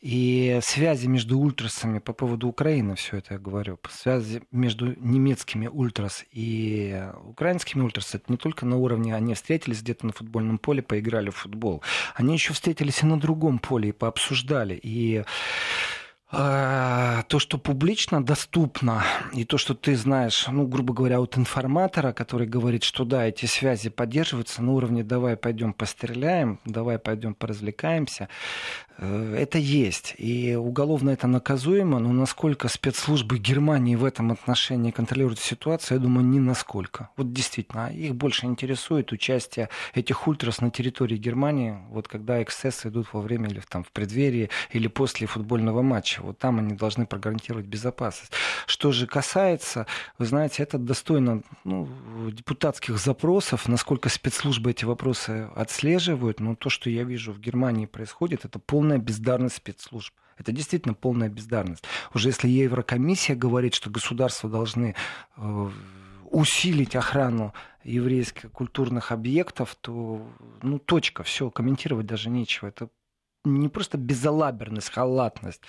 [0.00, 6.24] И связи между ультрасами по поводу Украины, все это я говорю, связи между немецкими ультрас
[6.32, 11.30] и украинскими ультрас, это не только на уровне, они встретились где-то на футбольном поле, поиграли
[11.30, 11.82] в футбол.
[12.14, 14.78] Они еще встретились и на другом поле, и пообсуждали.
[14.82, 15.24] И
[16.32, 22.46] то, что публично доступно, и то, что ты знаешь, ну, грубо говоря, от информатора, который
[22.46, 28.30] говорит, что да, эти связи поддерживаются на уровне «давай пойдем постреляем», «давай пойдем поразвлекаемся»,
[29.02, 30.14] это есть.
[30.18, 36.24] И уголовно это наказуемо, но насколько спецслужбы Германии в этом отношении контролируют ситуацию, я думаю,
[36.26, 37.10] не насколько.
[37.16, 43.08] Вот действительно, их больше интересует участие этих ультрас на территории Германии, вот когда эксцессы идут
[43.12, 46.22] во время или там, в преддверии или после футбольного матча.
[46.22, 48.32] Вот там они должны прогарантировать безопасность.
[48.66, 49.86] Что же касается,
[50.18, 51.88] вы знаете, это достойно ну,
[52.30, 58.44] депутатских запросов, насколько спецслужбы эти вопросы отслеживают, но то, что я вижу в Германии происходит,
[58.44, 60.14] это полное полная бездарность спецслужб.
[60.38, 61.84] Это действительно полная бездарность.
[62.14, 64.94] Уже если Еврокомиссия говорит, что государства должны
[65.36, 65.70] э,
[66.30, 67.52] усилить охрану
[67.84, 70.26] еврейских культурных объектов, то
[70.62, 72.68] ну точка, все, комментировать даже нечего.
[72.68, 72.88] Это
[73.44, 75.62] не просто безалаберность, халатность.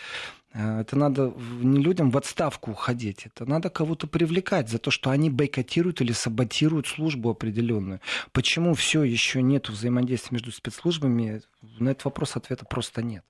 [0.53, 5.09] Э, это надо не людям в отставку уходить, это надо кого-то привлекать за то, что
[5.09, 7.99] они бойкотируют или саботируют службу определенную.
[8.31, 13.23] Почему все еще нет взаимодействия между спецслужбами, на этот вопрос ответа просто нет.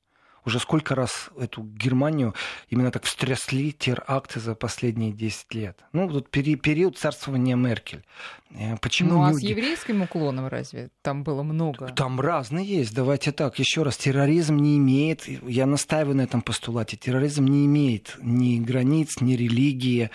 [0.46, 2.34] Уже сколько раз эту Германию
[2.70, 5.80] именно так встрясли теракты за последние 10 лет.
[5.94, 8.04] Ну, вот пери- период царствования Меркель.
[8.52, 9.38] Э, почему ну, а не...
[9.38, 10.90] с еврейским уклоном разве?
[11.02, 11.88] Там было много.
[11.94, 12.94] Там разные есть.
[12.94, 13.98] Давайте так, еще раз.
[13.98, 20.10] Терроризм не имеет, я настаиваю на этом постулате, терроризм не имеет ни границ, ни религии,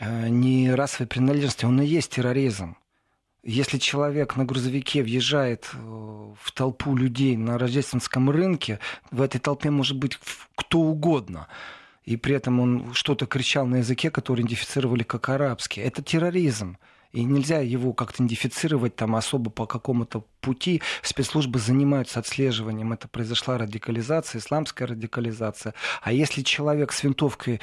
[0.00, 1.66] э, ни расовой принадлежности.
[1.66, 2.76] Он и есть терроризм.
[3.42, 8.78] Если человек на грузовике въезжает э, в толпу людей на рождественском рынке,
[9.10, 10.18] в этой толпе может быть
[10.54, 11.48] кто угодно.
[12.04, 15.80] И при этом он что-то кричал на языке, который идентифицировали как арабский.
[15.80, 16.76] Это терроризм
[17.12, 20.80] и нельзя его как-то идентифицировать там особо по какому-то пути.
[21.02, 22.92] Спецслужбы занимаются отслеживанием.
[22.92, 25.74] Это произошла радикализация, исламская радикализация.
[26.02, 27.60] А если человек с винтовкой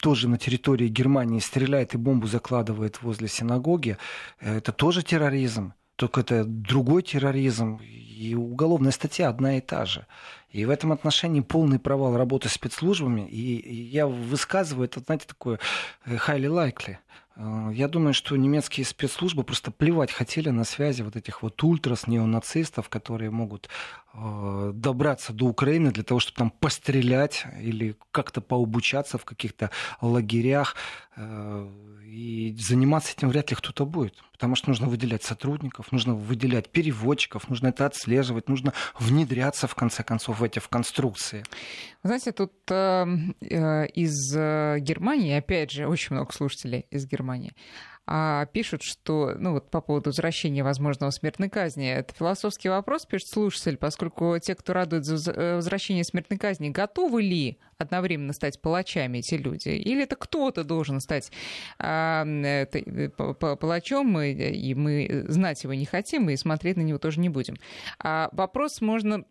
[0.00, 3.96] тоже на территории Германии стреляет и бомбу закладывает возле синагоги,
[4.40, 5.74] это тоже терроризм.
[5.96, 7.78] Только это другой терроризм,
[8.22, 10.06] и уголовная статья одна и та же.
[10.50, 13.26] И в этом отношении полный провал работы спецслужбами.
[13.28, 15.58] И я высказываю это, знаете, такое
[16.04, 16.96] э, highly likely.
[17.36, 22.06] Э, я думаю, что немецкие спецслужбы просто плевать хотели на связи вот этих вот ультрас,
[22.06, 23.68] неонацистов, которые могут
[24.14, 30.76] э, добраться до Украины для того, чтобы там пострелять или как-то пообучаться в каких-то лагерях.
[31.16, 31.68] Э,
[32.04, 34.22] и заниматься этим вряд ли кто-то будет.
[34.42, 40.02] Потому что нужно выделять сотрудников, нужно выделять переводчиков, нужно это отслеживать, нужно внедряться, в конце
[40.02, 41.44] концов, в эти в конструкции.
[42.02, 43.06] Знаете, тут э,
[43.94, 47.52] из Германии, опять же, очень много слушателей из Германии,
[48.04, 53.28] а пишут, что, ну вот по поводу возвращения возможного смертной казни, это философский вопрос, пишет
[53.28, 59.34] слушатель, поскольку те, кто радует за возвращение смертной казни, готовы ли одновременно стать палачами эти
[59.34, 59.68] люди?
[59.68, 61.30] Или это кто-то должен стать
[61.78, 63.10] а, это,
[63.56, 67.56] палачом, и, мы знать его не хотим, и смотреть на него тоже не будем.
[67.98, 69.24] А вопрос можно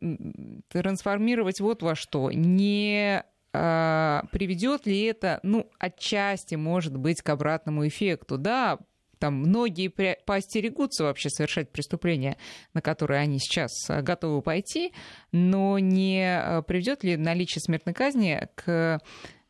[0.69, 2.31] трансформировать вот во что.
[2.31, 8.79] Не приведет ли это, ну, отчасти, может быть, к обратному эффекту, да,
[9.21, 9.87] там многие
[10.25, 12.37] поостерегутся вообще совершать преступления,
[12.73, 14.93] на которые они сейчас а, готовы пойти,
[15.31, 18.99] но не а, приведет ли наличие смертной казни к,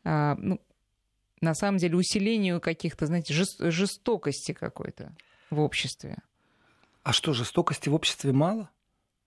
[0.04, 0.60] ну,
[1.40, 5.16] на самом деле, усилению каких-то, знаете, жестокости какой-то
[5.48, 6.18] в обществе?
[7.02, 8.68] А что, жестокости в обществе мало?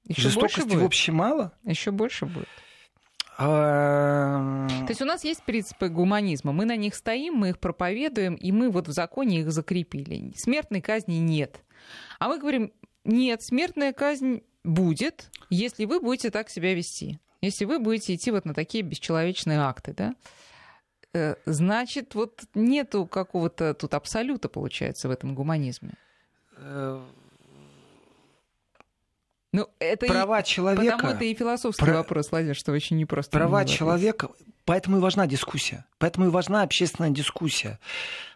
[0.05, 1.53] Еще жестокости в общем мало?
[1.63, 2.47] Еще больше будет.
[3.37, 8.51] То есть у нас есть принципы гуманизма, мы на них стоим, мы их проповедуем, и
[8.51, 10.33] мы вот в законе их закрепили.
[10.37, 11.61] Смертной казни нет.
[12.19, 12.71] А мы говорим,
[13.03, 17.19] нет, смертная казнь будет, если вы будете так себя вести.
[17.41, 20.15] Если вы будете идти вот на такие бесчеловечные акты, да?
[21.13, 25.93] Э, значит, вот нету какого-то тут абсолюта, получается, в этом гуманизме.
[29.55, 30.95] Ну, это права и, человека...
[30.97, 31.93] Потому это и философский про...
[31.93, 33.31] вопрос, Владимир, что очень непросто.
[33.31, 34.29] Права человека...
[34.65, 35.85] Поэтому и важна дискуссия.
[35.99, 37.79] Поэтому и важна общественная дискуссия.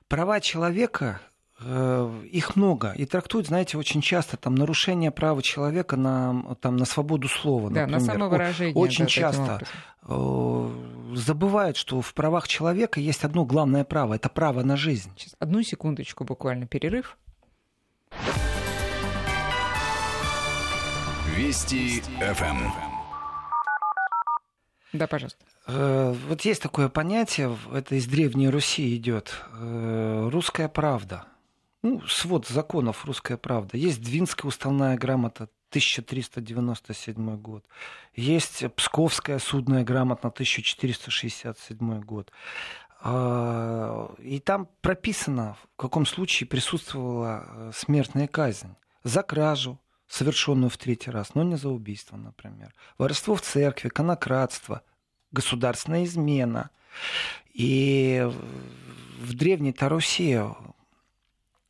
[0.07, 1.19] Права человека
[1.59, 2.93] э, их много.
[2.95, 7.69] И трактуют, знаете, очень часто там нарушение права человека на, там, на свободу слова.
[7.69, 7.99] Да, например.
[7.99, 8.75] на самовыражение.
[8.75, 9.61] Очень да, часто
[10.07, 10.69] э,
[11.15, 14.13] забывают, что в правах человека есть одно главное право.
[14.13, 15.11] Это право на жизнь.
[15.17, 17.17] Сейчас, одну секундочку буквально перерыв.
[21.39, 22.57] Вести ФМ.
[24.91, 25.39] Да, пожалуйста.
[25.67, 31.27] Э, вот есть такое понятие, это из Древней Руси идет, э, русская правда.
[31.81, 33.77] Ну, свод законов русская правда.
[33.77, 37.63] Есть Двинская уставная грамота 1397 год.
[38.15, 42.33] Есть Псковская судная грамота 1467 год.
[43.01, 48.75] А, и там прописано, в каком случае присутствовала э, смертная казнь.
[49.05, 52.73] За кражу, совершенную в третий раз, но не за убийство, например.
[52.97, 54.81] Воровство в церкви, конократство,
[55.31, 56.71] государственная измена.
[57.53, 58.27] И
[59.19, 60.41] в древней Таруси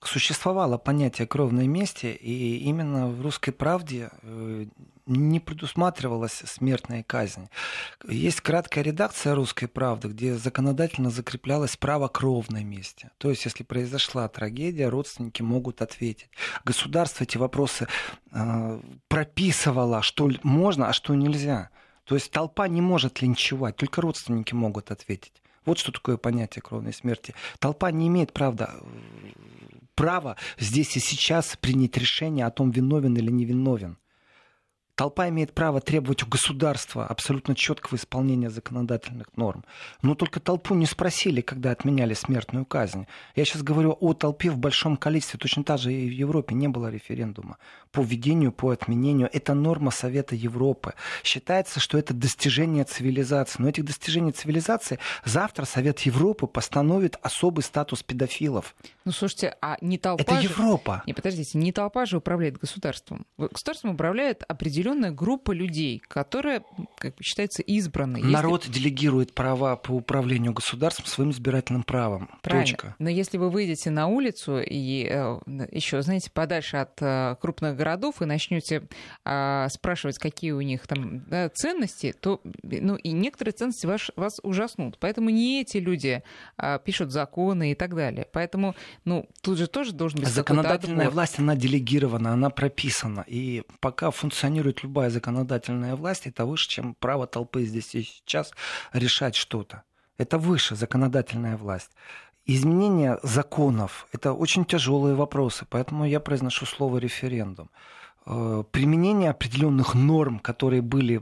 [0.02, 4.68] существовало понятие кровной мести, и именно в русской правде э,
[5.10, 7.50] не предусматривалась смертная казнь.
[8.08, 13.10] Есть краткая редакция русской правды, где законодательно закреплялось право кровной мести.
[13.18, 16.30] То есть, если произошла трагедия, родственники могут ответить.
[16.64, 17.88] Государство эти вопросы
[18.32, 21.70] э, прописывало, что можно, а что нельзя.
[22.06, 25.34] То есть толпа не может линчевать, только родственники могут ответить.
[25.66, 27.36] Вот что такое понятие кровной смерти.
[27.60, 28.74] Толпа не имеет, правда,
[29.94, 33.98] права здесь и сейчас принять решение о том, виновен или не виновен.
[35.00, 39.64] Толпа имеет право требовать у государства абсолютно четкого исполнения законодательных норм.
[40.02, 43.08] Но только толпу не спросили, когда отменяли смертную казнь.
[43.34, 45.40] Я сейчас говорю о толпе в большом количестве.
[45.40, 47.60] Точно так же и в Европе не было референдума
[47.92, 49.30] по введению, по отменению.
[49.32, 50.94] Это норма Совета Европы.
[51.24, 53.62] Считается, что это достижение цивилизации.
[53.62, 58.76] Но этих достижений цивилизации завтра Совет Европы постановит особый статус педофилов.
[59.06, 60.50] Ну, слушайте, а не толпа Это же...
[60.50, 61.04] Европа.
[61.08, 63.26] Не, подождите, не толпа же управляет государством.
[63.38, 64.44] Государством управляет
[64.90, 66.64] определенная группа людей, которая,
[66.98, 68.22] как считается, избранной.
[68.22, 72.30] Если- Народ делегирует права по управлению государством своим избирательным правом.
[72.42, 72.66] Правильно.
[72.66, 72.96] Точка.
[73.00, 75.10] Но если вы выйдете на улицу и
[75.72, 78.84] еще, знаете, подальше от э, крупных городов и начнете
[79.26, 84.40] а, спрашивать, какие у них там да, ценности, то ну, и некоторые ценности вас, вас
[84.44, 84.98] ужаснут.
[85.00, 86.24] Поэтому не эти люди
[86.58, 88.28] а, пишут законы и так далее.
[88.32, 88.76] Поэтому,
[89.06, 93.24] ну, тут же тоже должен быть какой-то Законодательная власть, она делегирована, она прописана.
[93.28, 98.54] И пока функционирует любая законодательная власть, это выше, чем право толпы здесь и сейчас
[98.94, 99.84] решать что-то.
[100.18, 101.92] Это выше законодательная власть.
[102.46, 107.70] Изменение законов– это очень тяжелые вопросы, поэтому я произношу слово референдум.
[108.26, 111.22] Э, Применение определенных норм, которые были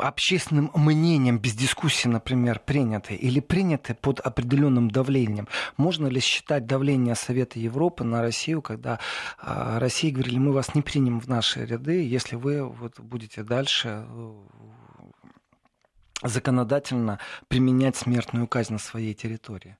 [0.00, 5.48] общественным мнением без дискуссии, например, приняты или приняты под определенным давлением.
[5.76, 8.98] Можно ли считать давление Совета Европы на Россию, когда
[9.38, 14.04] а, России говорили, мы вас не примем в наши ряды, если вы вот, будете дальше
[14.08, 14.34] э,
[16.22, 19.76] законодательно применять смертную казнь на своей территории?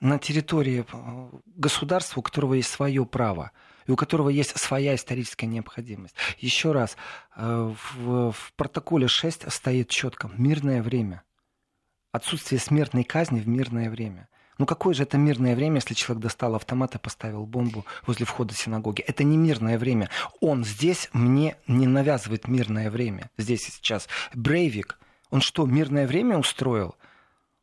[0.00, 3.52] На территории э, государства, у которого есть свое право,
[3.86, 6.14] и у которого есть своя историческая необходимость.
[6.38, 6.96] Еще раз,
[7.36, 11.22] э, в, в протоколе 6 стоит четко мирное время.
[12.12, 14.28] Отсутствие смертной казни в мирное время.
[14.58, 18.54] Ну какое же это мирное время, если человек достал автомат и поставил бомбу возле входа
[18.54, 19.02] синагоги?
[19.02, 20.08] Это не мирное время.
[20.40, 23.30] Он здесь мне не навязывает мирное время.
[23.36, 24.08] Здесь и сейчас.
[24.32, 24.98] Брейвик,
[25.30, 26.96] он что, мирное время устроил?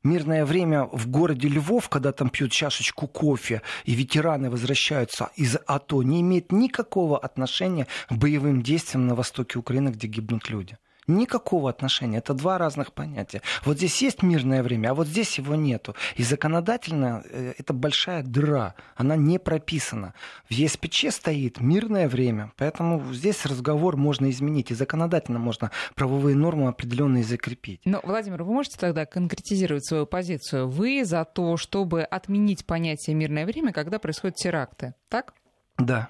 [0.03, 6.03] Мирное время в городе Львов, когда там пьют чашечку кофе, и ветераны возвращаются из АТО,
[6.03, 10.77] не имеет никакого отношения к боевым действиям на востоке Украины, где гибнут люди.
[11.07, 12.17] Никакого отношения.
[12.17, 13.41] Это два разных понятия.
[13.65, 15.95] Вот здесь есть мирное время, а вот здесь его нету.
[16.15, 18.75] И законодательно э, это большая дыра.
[18.95, 20.13] Она не прописана.
[20.49, 22.51] В ЕСПЧ стоит мирное время.
[22.57, 24.71] Поэтому здесь разговор можно изменить.
[24.71, 27.81] И законодательно можно правовые нормы определенные закрепить.
[27.85, 30.69] Но, Владимир, вы можете тогда конкретизировать свою позицию?
[30.69, 35.33] Вы за то, чтобы отменить понятие «мирное время», когда происходят теракты, так?
[35.77, 36.09] Да.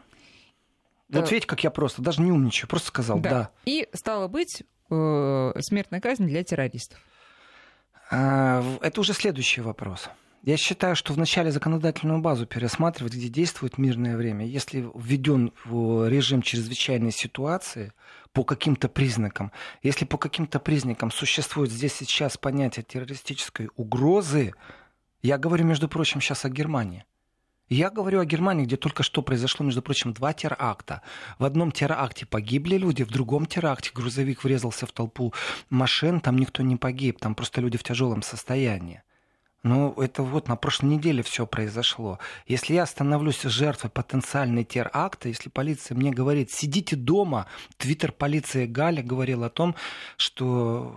[1.09, 3.51] Вот Э, видите, как я просто, даже не умничаю, просто сказал да.
[3.65, 4.63] И, стало быть,
[5.59, 6.99] смертная казнь для террористов.
[8.11, 10.09] А, Это уже следующий вопрос.
[10.43, 14.45] Я считаю, что вначале законодательную базу пересматривать, где действует мирное время.
[14.45, 17.93] Если введен режим чрезвычайной ситуации
[18.33, 24.53] по каким-то признакам, если по каким-то признакам существует здесь сейчас понятие террористической угрозы,
[25.21, 27.05] я говорю, между прочим, сейчас о Германии.
[27.73, 31.01] Я говорю о Германии, где только что произошло, между прочим, два теракта.
[31.39, 35.33] В одном теракте погибли люди, в другом теракте грузовик врезался в толпу
[35.71, 39.01] машин, там никто не погиб, там просто люди в тяжелом состоянии.
[39.63, 42.19] Ну, это вот на прошлой неделе все произошло.
[42.45, 47.47] Если я становлюсь жертвой потенциальной теракта, если полиция мне говорит, сидите дома,
[47.77, 49.73] твиттер полиции Галя говорил о том,
[50.17, 50.95] что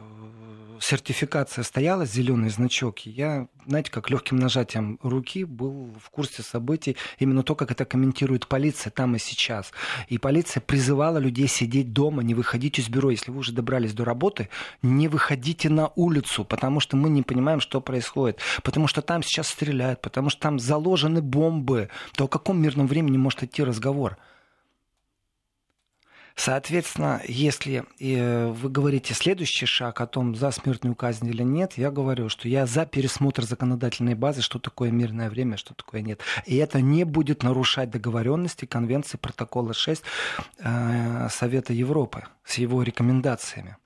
[0.81, 7.43] сертификация стояла, зеленый значок, я, знаете, как легким нажатием руки был в курсе событий, именно
[7.43, 9.73] то, как это комментирует полиция там и сейчас.
[10.09, 13.11] И полиция призывала людей сидеть дома, не выходить из бюро.
[13.11, 14.49] Если вы уже добрались до работы,
[14.83, 18.41] не выходите на улицу, потому что мы не понимаем, что происходит.
[18.63, 21.89] Потому что там сейчас стреляют, потому что там заложены бомбы.
[22.15, 24.17] То о каком мирном времени может идти разговор?
[26.37, 31.91] Соответственно, если э, вы говорите следующий шаг о том, за смертную казнь или нет, я
[31.91, 36.21] говорю, что я за пересмотр законодательной базы, что такое мирное время, что такое нет.
[36.45, 40.03] И это не будет нарушать договоренности Конвенции протокола 6
[40.59, 43.79] э, Совета Европы с его рекомендациями.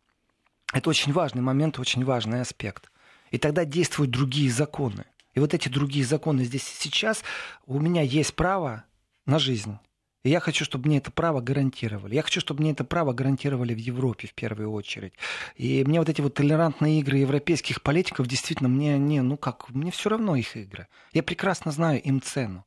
[0.72, 2.90] Это очень важный момент, очень важный аспект.
[3.30, 5.04] И тогда действуют другие законы.
[5.34, 7.22] И вот эти другие законы здесь и сейчас,
[7.66, 8.82] у меня есть право
[9.24, 9.78] на жизнь.
[10.22, 12.14] И я хочу, чтобы мне это право гарантировали.
[12.14, 15.14] Я хочу, чтобы мне это право гарантировали в Европе в первую очередь.
[15.56, 19.90] И мне вот эти вот толерантные игры европейских политиков действительно мне не, ну как, мне
[19.90, 20.88] все равно их игры.
[21.12, 22.66] Я прекрасно знаю им цену.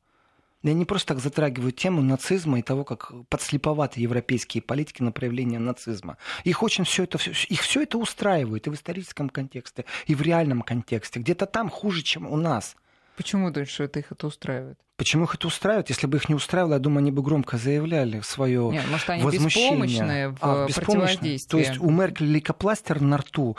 [0.64, 5.60] Я не просто так затрагиваю тему нацизма и того, как подслеповаты европейские политики на проявление
[5.60, 6.16] нацизма.
[6.42, 10.62] Их очень все это, их все это устраивает и в историческом контексте, и в реальном
[10.62, 11.20] контексте.
[11.20, 12.76] Где-то там хуже, чем у нас.
[13.16, 14.78] Почему что это их это устраивает?
[14.96, 15.88] Почему их это устраивает?
[15.88, 19.22] Если бы их не устраивало, я думаю, они бы громко заявляли свое Нет, может, они
[19.24, 19.70] возмущение.
[19.70, 21.48] беспомощные в а.
[21.48, 23.56] То есть у Меркель лейкопластер на рту,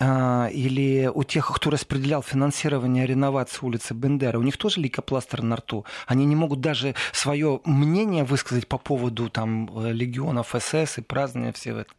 [0.00, 5.56] а, или у тех, кто распределял финансирование реновации улицы Бендера, у них тоже лейкопластер на
[5.56, 5.84] рту.
[6.06, 11.52] Они не могут даже свое мнение высказать по поводу там, э, легионов СС и празднования
[11.52, 11.96] всего этого.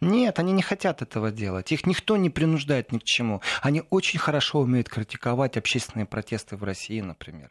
[0.00, 1.72] Нет, они не хотят этого делать.
[1.72, 3.42] Их никто не принуждает ни к чему.
[3.62, 7.50] Они очень хорошо умеют критиковать общественные протесты в России, например.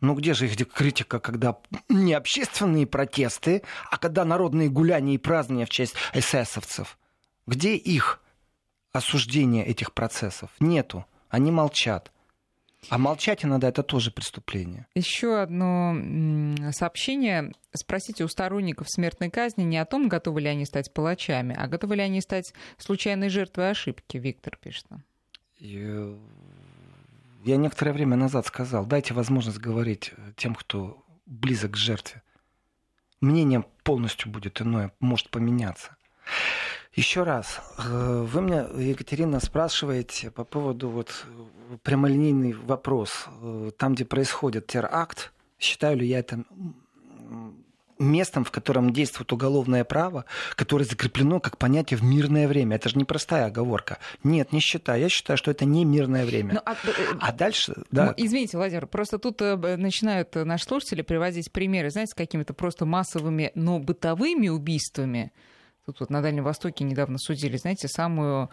[0.00, 1.56] Ну где же их критика, когда
[1.88, 6.98] не общественные протесты, а когда народные гуляния и празднования в честь эсэсовцев?
[7.46, 8.20] Где их
[8.92, 10.50] осуждение этих процессов?
[10.58, 11.06] Нету.
[11.28, 12.10] Они молчат.
[12.90, 14.86] А молчать иногда это тоже преступление.
[14.94, 15.94] Еще одно
[16.72, 17.52] сообщение.
[17.72, 21.96] Спросите у сторонников смертной казни не о том, готовы ли они стать палачами, а готовы
[21.96, 24.86] ли они стать случайной жертвой ошибки, Виктор пишет.
[25.58, 26.16] Я
[27.56, 32.22] некоторое время назад сказал, дайте возможность говорить тем, кто близок к жертве.
[33.20, 35.96] Мнение полностью будет иное, может поменяться.
[36.94, 43.26] Еще раз, э, вы меня, Екатерина, спрашиваете по поводу вот э, прямолинейный вопрос.
[43.42, 46.44] Э, там, где происходит теракт, считаю ли я это
[47.98, 52.76] местом, в котором действует уголовное право, которое закреплено как понятие в мирное время.
[52.76, 53.98] Это же не простая оговорка.
[54.22, 55.00] Нет, не считаю.
[55.00, 56.54] Я считаю, что это не мирное время.
[56.54, 56.76] Ну, а,
[57.20, 58.06] а дальше, да.
[58.06, 63.50] Ну, извините, Владимир, просто тут начинают наши слушатели приводить примеры, знаете, с какими-то просто массовыми,
[63.54, 65.32] но бытовыми убийствами.
[65.86, 68.50] Тут вот на Дальнем Востоке недавно судили, знаете, самую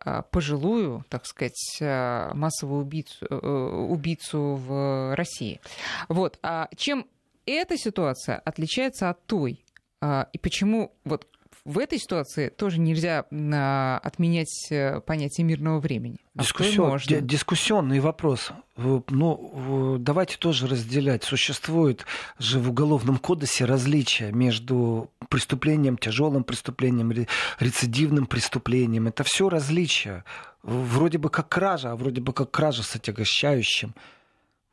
[0.00, 5.60] а, пожилую, так сказать, а, массовую убийцу, э, убийцу в России.
[6.08, 6.38] Вот.
[6.42, 7.06] А чем
[7.46, 9.64] эта ситуация отличается от той?
[10.00, 11.26] А, и почему вот
[11.64, 16.18] в этой ситуации тоже нельзя а, отменять э, понятие мирного времени.
[16.36, 18.52] А Дискуссион, дискуссионный вопрос.
[18.76, 21.24] Ну, давайте тоже разделять.
[21.24, 22.04] Существует
[22.38, 27.10] же в Уголовном кодексе различия между преступлением, тяжелым преступлением,
[27.58, 29.06] рецидивным преступлением.
[29.06, 30.24] Это все различия.
[30.62, 33.94] Вроде бы как кража, а вроде бы как кража с отягощающим.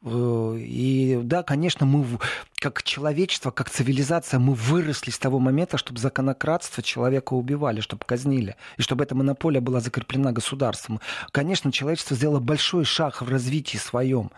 [0.03, 2.05] Э, и да, конечно, мы
[2.59, 8.55] как человечество, как цивилизация, мы выросли с того момента, чтобы законократство человека убивали, чтобы казнили,
[8.77, 10.99] и чтобы эта монополия была закреплена государством.
[11.31, 14.31] Конечно, человечество сделало большой шаг в развитии своем.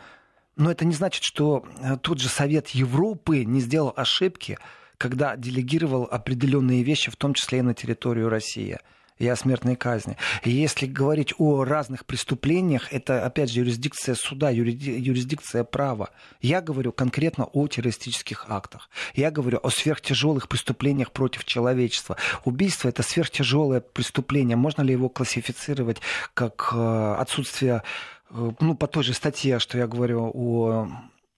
[0.56, 4.58] Но это не значит, что э, тот же Совет Европы не сделал ошибки,
[4.98, 8.78] когда делегировал определенные вещи, в том числе и на территорию России
[9.18, 10.18] и о смертной казни.
[10.44, 16.10] И если говорить о разных преступлениях, это, опять же, юрисдикция суда, юрисдикция права.
[16.42, 18.90] Я говорю конкретно о террористических актах.
[19.16, 22.18] Я говорю о сверхтяжелых преступлениях против человечества.
[22.46, 24.58] Убийство– это сверхтяжелое преступление.
[24.58, 25.98] Можно ли его классифицировать
[26.34, 27.84] как э, отсутствие,
[28.30, 30.88] э, ну, по той же статье, что я говорю о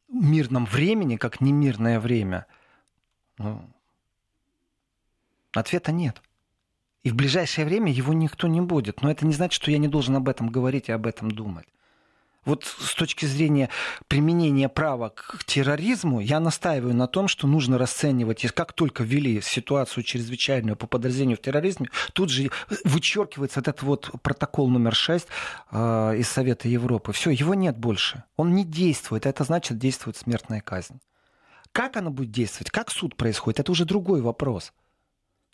[0.09, 2.45] мирном времени, как немирное время?
[3.37, 3.61] Ну,
[5.53, 6.21] ответа нет.
[7.05, 9.03] И в ближайшее время его никто не будет.
[9.03, 11.67] Но это не значит, что я не должен об этом говорить и об этом думать.
[12.45, 13.69] Вот с точки зрения
[14.07, 20.03] применения права к терроризму, я настаиваю на том, что нужно расценивать, как только ввели ситуацию
[20.03, 22.49] чрезвычайную по подразделению в терроризме, тут же
[22.83, 25.27] вычеркивается этот вот протокол номер 6
[25.71, 27.13] э, из Совета Европы.
[27.13, 28.23] Все, его нет больше.
[28.35, 29.27] Он не действует.
[29.27, 30.99] Это значит, действует смертная казнь.
[31.71, 34.71] Как она будет действовать, как суд происходит, это уже другой вопрос.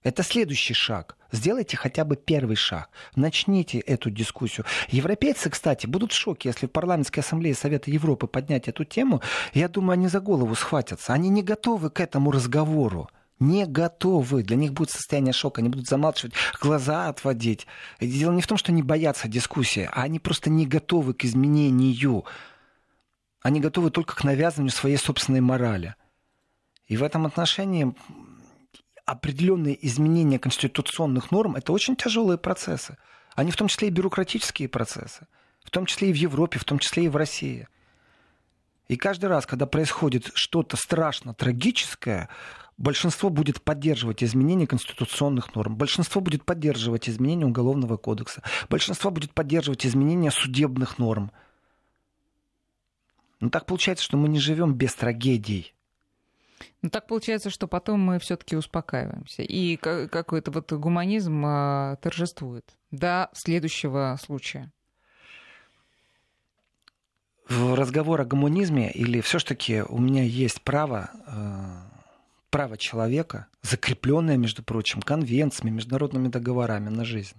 [0.03, 1.15] Это следующий шаг.
[1.31, 2.89] Сделайте хотя бы первый шаг.
[3.15, 4.65] Начните эту дискуссию.
[4.89, 9.21] Европейцы, кстати, будут в шоке, если в парламентской ассамблее Совета Европы поднять эту тему.
[9.53, 11.13] Я думаю, они за голову схватятся.
[11.13, 13.09] Они не готовы к этому разговору.
[13.39, 14.43] Не готовы.
[14.43, 15.61] Для них будет состояние шока.
[15.61, 17.67] Они будут замалчивать, глаза отводить.
[17.99, 22.25] Дело не в том, что они боятся дискуссии, а они просто не готовы к изменению.
[23.41, 25.95] Они готовы только к навязыванию своей собственной морали.
[26.87, 27.95] И в этом отношении
[29.05, 32.97] определенные изменения конституционных норм– это очень тяжелые процессы.
[33.35, 35.27] Они в том числе и бюрократические процессы,
[35.63, 37.67] в том числе и в Европе, в том числе и в России.
[38.87, 42.27] И каждый раз, когда происходит что-то страшно трагическое,
[42.77, 49.85] большинство будет поддерживать изменения конституционных норм, большинство будет поддерживать изменения Уголовного кодекса, большинство будет поддерживать
[49.85, 51.31] изменения судебных норм.
[53.39, 55.73] Но так получается, что мы не живем без трагедий.
[56.81, 59.43] Ну, так получается, что потом мы все-таки успокаиваемся.
[59.43, 64.71] И какой-то вот гуманизм а, торжествует до следующего случая.
[67.47, 71.99] В разговор о гуманизме или все-таки у меня есть право, э,
[72.49, 77.35] право человека, закрепленное, между прочим, конвенциями, международными договорами на жизнь.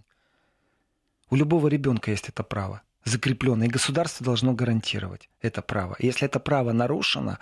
[1.31, 2.83] У любого ребенка есть это право.
[3.05, 5.97] закреплено, и государство должно гарантировать это право.
[5.99, 7.39] Если это право нарушено,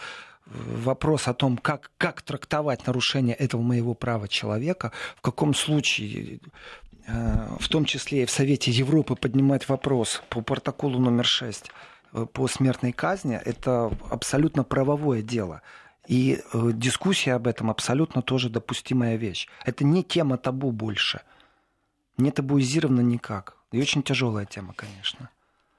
[0.46, 6.40] вопрос о том, как, как трактовать нарушение этого моего права человека, в каком случае,
[7.06, 11.70] э, в том числе и в Совете Европы, поднимать вопрос по протоколу номер 6
[12.12, 15.62] э, по смертной казни, это абсолютно правовое дело.
[16.08, 19.46] И э, дискуссия об этом абсолютно тоже допустимая вещь.
[19.64, 21.20] Это не тема табу больше.
[22.16, 23.56] Не табуизировано никак.
[23.70, 25.30] И очень тяжелая тема, конечно.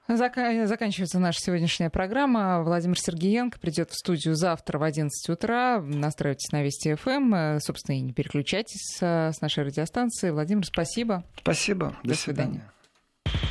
[0.08, 2.62] Заканчивается наша сегодняшняя программа.
[2.62, 5.80] Владимир Сергеенко придет в студию завтра в 11 утра.
[5.80, 7.10] Настраивайтесь на Вести ФМ.
[7.10, 7.34] Эм.
[7.34, 10.30] Э, собственно, и не переключайтесь с нашей радиостанции.
[10.30, 11.24] Владимир, спасибо.
[11.36, 11.96] Спасибо.
[12.02, 12.68] До, До свидания.
[13.24, 13.42] свидания.